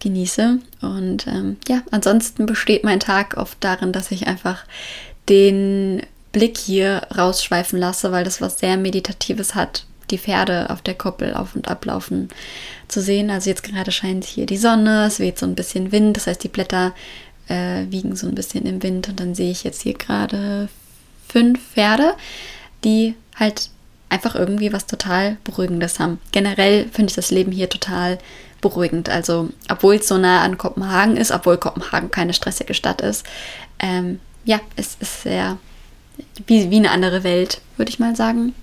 genieße. 0.00 0.58
Und 0.82 1.26
ähm, 1.26 1.56
ja, 1.68 1.82
ansonsten 1.90 2.46
besteht 2.46 2.84
mein 2.84 3.00
Tag 3.00 3.36
oft 3.36 3.58
darin, 3.60 3.92
dass 3.92 4.10
ich 4.10 4.26
einfach 4.26 4.64
den 5.28 6.02
Blick 6.32 6.58
hier 6.58 7.06
rausschweifen 7.16 7.78
lasse, 7.78 8.12
weil 8.12 8.24
das 8.24 8.40
was 8.40 8.58
sehr 8.58 8.76
Meditatives 8.76 9.54
hat, 9.54 9.86
die 10.10 10.18
Pferde 10.18 10.70
auf 10.70 10.82
der 10.82 10.94
Koppel 10.94 11.34
auf 11.34 11.54
und 11.54 11.68
ablaufen 11.68 12.28
zu 12.88 13.00
sehen. 13.00 13.30
Also 13.30 13.50
jetzt 13.50 13.62
gerade 13.62 13.92
scheint 13.92 14.24
hier 14.24 14.46
die 14.46 14.56
Sonne, 14.56 15.06
es 15.06 15.18
weht 15.18 15.38
so 15.38 15.46
ein 15.46 15.54
bisschen 15.54 15.92
Wind, 15.92 16.16
das 16.16 16.26
heißt 16.26 16.42
die 16.42 16.48
Blätter 16.48 16.94
äh, 17.48 17.84
wiegen 17.90 18.16
so 18.16 18.26
ein 18.26 18.34
bisschen 18.34 18.66
im 18.66 18.82
Wind 18.82 19.08
und 19.08 19.20
dann 19.20 19.34
sehe 19.34 19.50
ich 19.50 19.64
jetzt 19.64 19.82
hier 19.82 19.94
gerade 19.94 20.68
fünf 21.28 21.60
Pferde, 21.60 22.14
die 22.84 23.14
halt 23.36 23.70
einfach 24.08 24.34
irgendwie 24.34 24.72
was 24.72 24.86
total 24.86 25.36
Beruhigendes 25.44 25.98
haben. 25.98 26.20
Generell 26.32 26.88
finde 26.92 27.10
ich 27.10 27.16
das 27.16 27.30
Leben 27.30 27.52
hier 27.52 27.68
total 27.68 28.18
beruhigend. 28.60 29.08
Also 29.08 29.50
obwohl 29.70 29.96
es 29.96 30.08
so 30.08 30.16
nah 30.16 30.42
an 30.42 30.56
Kopenhagen 30.56 31.16
ist, 31.16 31.32
obwohl 31.32 31.56
Kopenhagen 31.56 32.10
keine 32.10 32.32
stressige 32.32 32.74
Stadt 32.74 33.00
ist, 33.00 33.26
ähm, 33.78 34.20
ja, 34.44 34.60
es 34.76 34.96
ist 35.00 35.22
sehr 35.22 35.58
wie, 36.46 36.70
wie 36.70 36.76
eine 36.76 36.90
andere 36.90 37.24
Welt, 37.24 37.60
würde 37.76 37.90
ich 37.90 37.98
mal 37.98 38.14
sagen. 38.14 38.54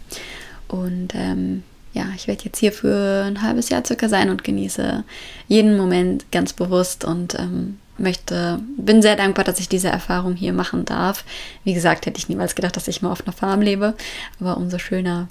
Und 0.72 1.10
ähm, 1.14 1.64
ja, 1.94 2.06
ich 2.16 2.28
werde 2.28 2.46
jetzt 2.46 2.60
hier 2.60 2.72
für 2.72 3.26
ein 3.26 3.42
halbes 3.42 3.70
Jahr 3.70 3.86
circa 3.86 4.08
sein 4.08 4.30
und 4.30 4.44
genieße 4.44 5.04
jeden 5.48 5.76
Moment 5.76 6.32
ganz 6.32 6.54
bewusst 6.54 7.04
und 7.04 7.38
ähm, 7.38 7.78
möchte, 7.98 8.60
bin 8.78 9.02
sehr 9.02 9.18
dankbar, 9.18 9.44
dass 9.44 9.60
ich 9.60 9.68
diese 9.68 9.90
Erfahrung 9.90 10.36
hier 10.36 10.54
machen 10.54 10.86
darf. 10.86 11.26
Wie 11.66 11.74
gesagt, 11.74 12.06
hätte 12.06 12.18
ich 12.18 12.30
niemals 12.30 12.56
gedacht, 12.56 12.78
dass 12.78 12.88
ich 12.88 13.02
mal 13.02 13.12
auf 13.12 13.28
einer 13.28 13.34
Farm 13.34 13.62
lebe, 13.62 13.96
aber 14.40 14.56
umso 14.56 14.80
schöner 14.80 15.28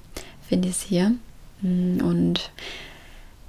finde 0.47 0.69
ich 0.69 0.75
es 0.75 0.81
hier. 0.81 1.13
Mm, 1.61 1.97
und 2.03 2.51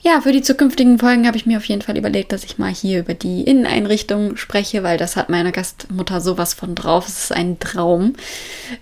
ja, 0.02 0.20
für 0.20 0.32
die 0.32 0.42
zukünftigen 0.42 0.98
Folgen 0.98 1.28
habe 1.28 1.36
ich 1.36 1.46
mir 1.46 1.58
auf 1.58 1.64
jeden 1.64 1.80
Fall 1.80 1.96
überlegt, 1.96 2.32
dass 2.32 2.42
ich 2.42 2.58
mal 2.58 2.72
hier 2.72 2.98
über 2.98 3.14
die 3.14 3.42
Inneneinrichtung 3.42 4.36
spreche, 4.36 4.82
weil 4.82 4.98
das 4.98 5.14
hat 5.14 5.28
meine 5.28 5.52
Gastmutter 5.52 6.20
sowas 6.20 6.54
von 6.54 6.74
drauf. 6.74 7.06
Es 7.06 7.24
ist 7.24 7.32
ein 7.32 7.60
Traum. 7.60 8.14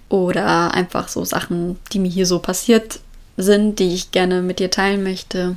Oder 0.08 0.72
einfach 0.72 1.08
so 1.08 1.24
Sachen, 1.26 1.78
die 1.92 1.98
mir 1.98 2.10
hier 2.10 2.24
so 2.24 2.38
passiert 2.38 3.00
sind, 3.36 3.78
die 3.78 3.94
ich 3.94 4.12
gerne 4.12 4.40
mit 4.40 4.60
dir 4.60 4.70
teilen 4.70 5.02
möchte. 5.02 5.56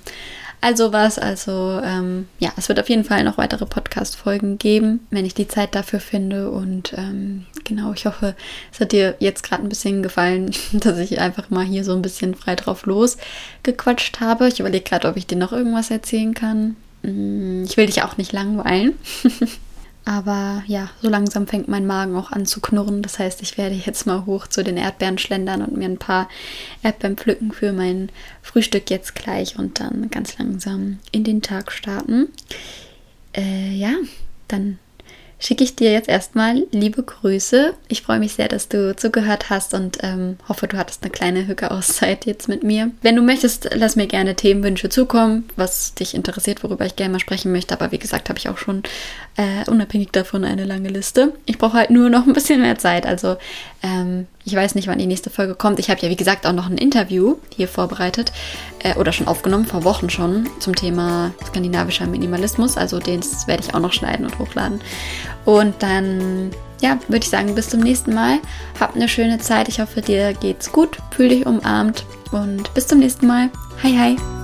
Also 0.63 0.93
was, 0.93 1.19
also 1.19 1.81
ähm, 1.83 2.29
ja, 2.39 2.53
es 2.55 2.69
wird 2.69 2.79
auf 2.79 2.87
jeden 2.87 3.03
Fall 3.03 3.25
noch 3.25 3.37
weitere 3.37 3.65
Podcast-Folgen 3.65 4.57
geben, 4.57 5.05
wenn 5.09 5.25
ich 5.25 5.33
die 5.33 5.49
Zeit 5.49 5.75
dafür 5.75 5.99
finde. 5.99 6.51
Und 6.51 6.93
ähm, 6.95 7.45
genau, 7.65 7.91
ich 7.91 8.05
hoffe, 8.05 8.33
es 8.71 8.79
hat 8.79 8.93
dir 8.93 9.17
jetzt 9.19 9.43
gerade 9.43 9.61
ein 9.61 9.67
bisschen 9.67 10.01
gefallen, 10.01 10.51
dass 10.71 10.99
ich 10.99 11.19
einfach 11.19 11.49
mal 11.49 11.65
hier 11.65 11.83
so 11.83 11.91
ein 11.91 12.01
bisschen 12.01 12.33
frei 12.33 12.55
drauf 12.55 12.85
losgequatscht 12.85 14.21
habe. 14.21 14.47
Ich 14.47 14.61
überlege 14.61 14.85
gerade, 14.85 15.09
ob 15.09 15.17
ich 15.17 15.27
dir 15.27 15.37
noch 15.37 15.51
irgendwas 15.51 15.91
erzählen 15.91 16.33
kann. 16.33 16.77
Mm, 17.01 17.65
ich 17.65 17.75
will 17.75 17.87
dich 17.87 18.01
auch 18.01 18.15
nicht 18.15 18.31
langweilen. 18.31 18.93
Aber 20.05 20.63
ja, 20.67 20.89
so 21.01 21.09
langsam 21.09 21.47
fängt 21.47 21.69
mein 21.69 21.85
Magen 21.85 22.15
auch 22.17 22.31
an 22.31 22.45
zu 22.45 22.59
knurren. 22.59 23.01
Das 23.01 23.19
heißt, 23.19 23.41
ich 23.41 23.57
werde 23.57 23.75
jetzt 23.75 24.05
mal 24.05 24.25
hoch 24.25 24.47
zu 24.47 24.63
den 24.63 24.75
Erdbeeren 24.75 25.17
schlendern 25.17 25.61
und 25.61 25.77
mir 25.77 25.87
ein 25.87 25.97
paar 25.97 26.27
Erdbeeren 26.81 27.15
pflücken 27.15 27.51
für 27.53 27.71
mein 27.71 28.09
Frühstück 28.41 28.89
jetzt 28.89 29.15
gleich 29.15 29.57
und 29.57 29.79
dann 29.79 30.09
ganz 30.09 30.37
langsam 30.37 30.99
in 31.11 31.23
den 31.23 31.41
Tag 31.41 31.71
starten. 31.71 32.27
Äh, 33.35 33.71
ja, 33.71 33.93
dann 34.49 34.77
schicke 35.43 35.63
ich 35.63 35.75
dir 35.75 35.91
jetzt 35.91 36.07
erstmal 36.07 36.63
liebe 36.71 37.03
Grüße. 37.03 37.73
Ich 37.89 38.01
freue 38.01 38.19
mich 38.19 38.33
sehr, 38.33 38.47
dass 38.47 38.69
du 38.69 38.95
zugehört 38.95 39.49
hast 39.49 39.73
und 39.73 39.97
ähm, 40.01 40.37
hoffe, 40.47 40.67
du 40.67 40.77
hattest 40.77 41.03
eine 41.03 41.11
kleine 41.11 41.47
Hücke-Auszeit 41.47 42.25
jetzt 42.25 42.47
mit 42.47 42.63
mir. 42.63 42.91
Wenn 43.01 43.15
du 43.15 43.21
möchtest, 43.21 43.69
lass 43.73 43.95
mir 43.95 44.07
gerne 44.07 44.35
Themenwünsche 44.35 44.89
zukommen, 44.89 45.45
was 45.55 45.93
dich 45.95 46.15
interessiert, 46.15 46.63
worüber 46.63 46.85
ich 46.85 46.95
gerne 46.95 47.11
mal 47.11 47.19
sprechen 47.19 47.51
möchte. 47.51 47.73
Aber 47.73 47.91
wie 47.91 47.99
gesagt, 47.99 48.29
habe 48.29 48.39
ich 48.39 48.47
auch 48.47 48.57
schon 48.57 48.83
äh, 49.35 49.69
unabhängig 49.69 50.11
davon 50.11 50.45
eine 50.45 50.63
lange 50.63 50.89
Liste. 50.89 51.33
Ich 51.45 51.57
brauche 51.57 51.77
halt 51.77 51.89
nur 51.89 52.09
noch 52.09 52.25
ein 52.25 52.33
bisschen 52.33 52.61
mehr 52.61 52.77
Zeit. 52.77 53.05
Also 53.05 53.35
ähm, 53.81 54.27
ich 54.45 54.55
weiß 54.55 54.75
nicht, 54.75 54.87
wann 54.87 54.99
die 54.99 55.07
nächste 55.07 55.29
Folge 55.29 55.55
kommt. 55.55 55.79
Ich 55.79 55.89
habe 55.89 56.01
ja, 56.01 56.09
wie 56.09 56.15
gesagt, 56.15 56.45
auch 56.45 56.53
noch 56.53 56.69
ein 56.69 56.77
Interview 56.77 57.37
hier 57.55 57.67
vorbereitet 57.67 58.31
äh, 58.79 58.95
oder 58.95 59.13
schon 59.13 59.27
aufgenommen, 59.27 59.65
vor 59.65 59.83
Wochen 59.83 60.09
schon, 60.09 60.49
zum 60.59 60.75
Thema 60.75 61.31
skandinavischer 61.45 62.07
Minimalismus. 62.07 62.77
Also 62.77 62.99
den 62.99 63.21
werde 63.47 63.63
ich 63.63 63.73
auch 63.73 63.79
noch 63.79 63.93
schneiden 63.93 64.25
und 64.25 64.37
hochladen. 64.39 64.81
Und 65.45 65.75
dann, 65.81 66.51
ja, 66.81 66.99
würde 67.07 67.23
ich 67.23 67.29
sagen, 67.29 67.55
bis 67.55 67.69
zum 67.69 67.79
nächsten 67.79 68.13
Mal. 68.13 68.39
Hab 68.79 68.95
eine 68.95 69.07
schöne 69.07 69.39
Zeit. 69.39 69.69
Ich 69.69 69.79
hoffe, 69.79 70.01
dir 70.01 70.33
geht's 70.33 70.71
gut. 70.71 70.97
Fühl 71.11 71.29
dich 71.29 71.45
umarmt 71.45 72.05
und 72.31 72.73
bis 72.73 72.87
zum 72.87 72.99
nächsten 72.99 73.27
Mal. 73.27 73.49
Hi, 73.81 73.97
hi. 73.97 74.42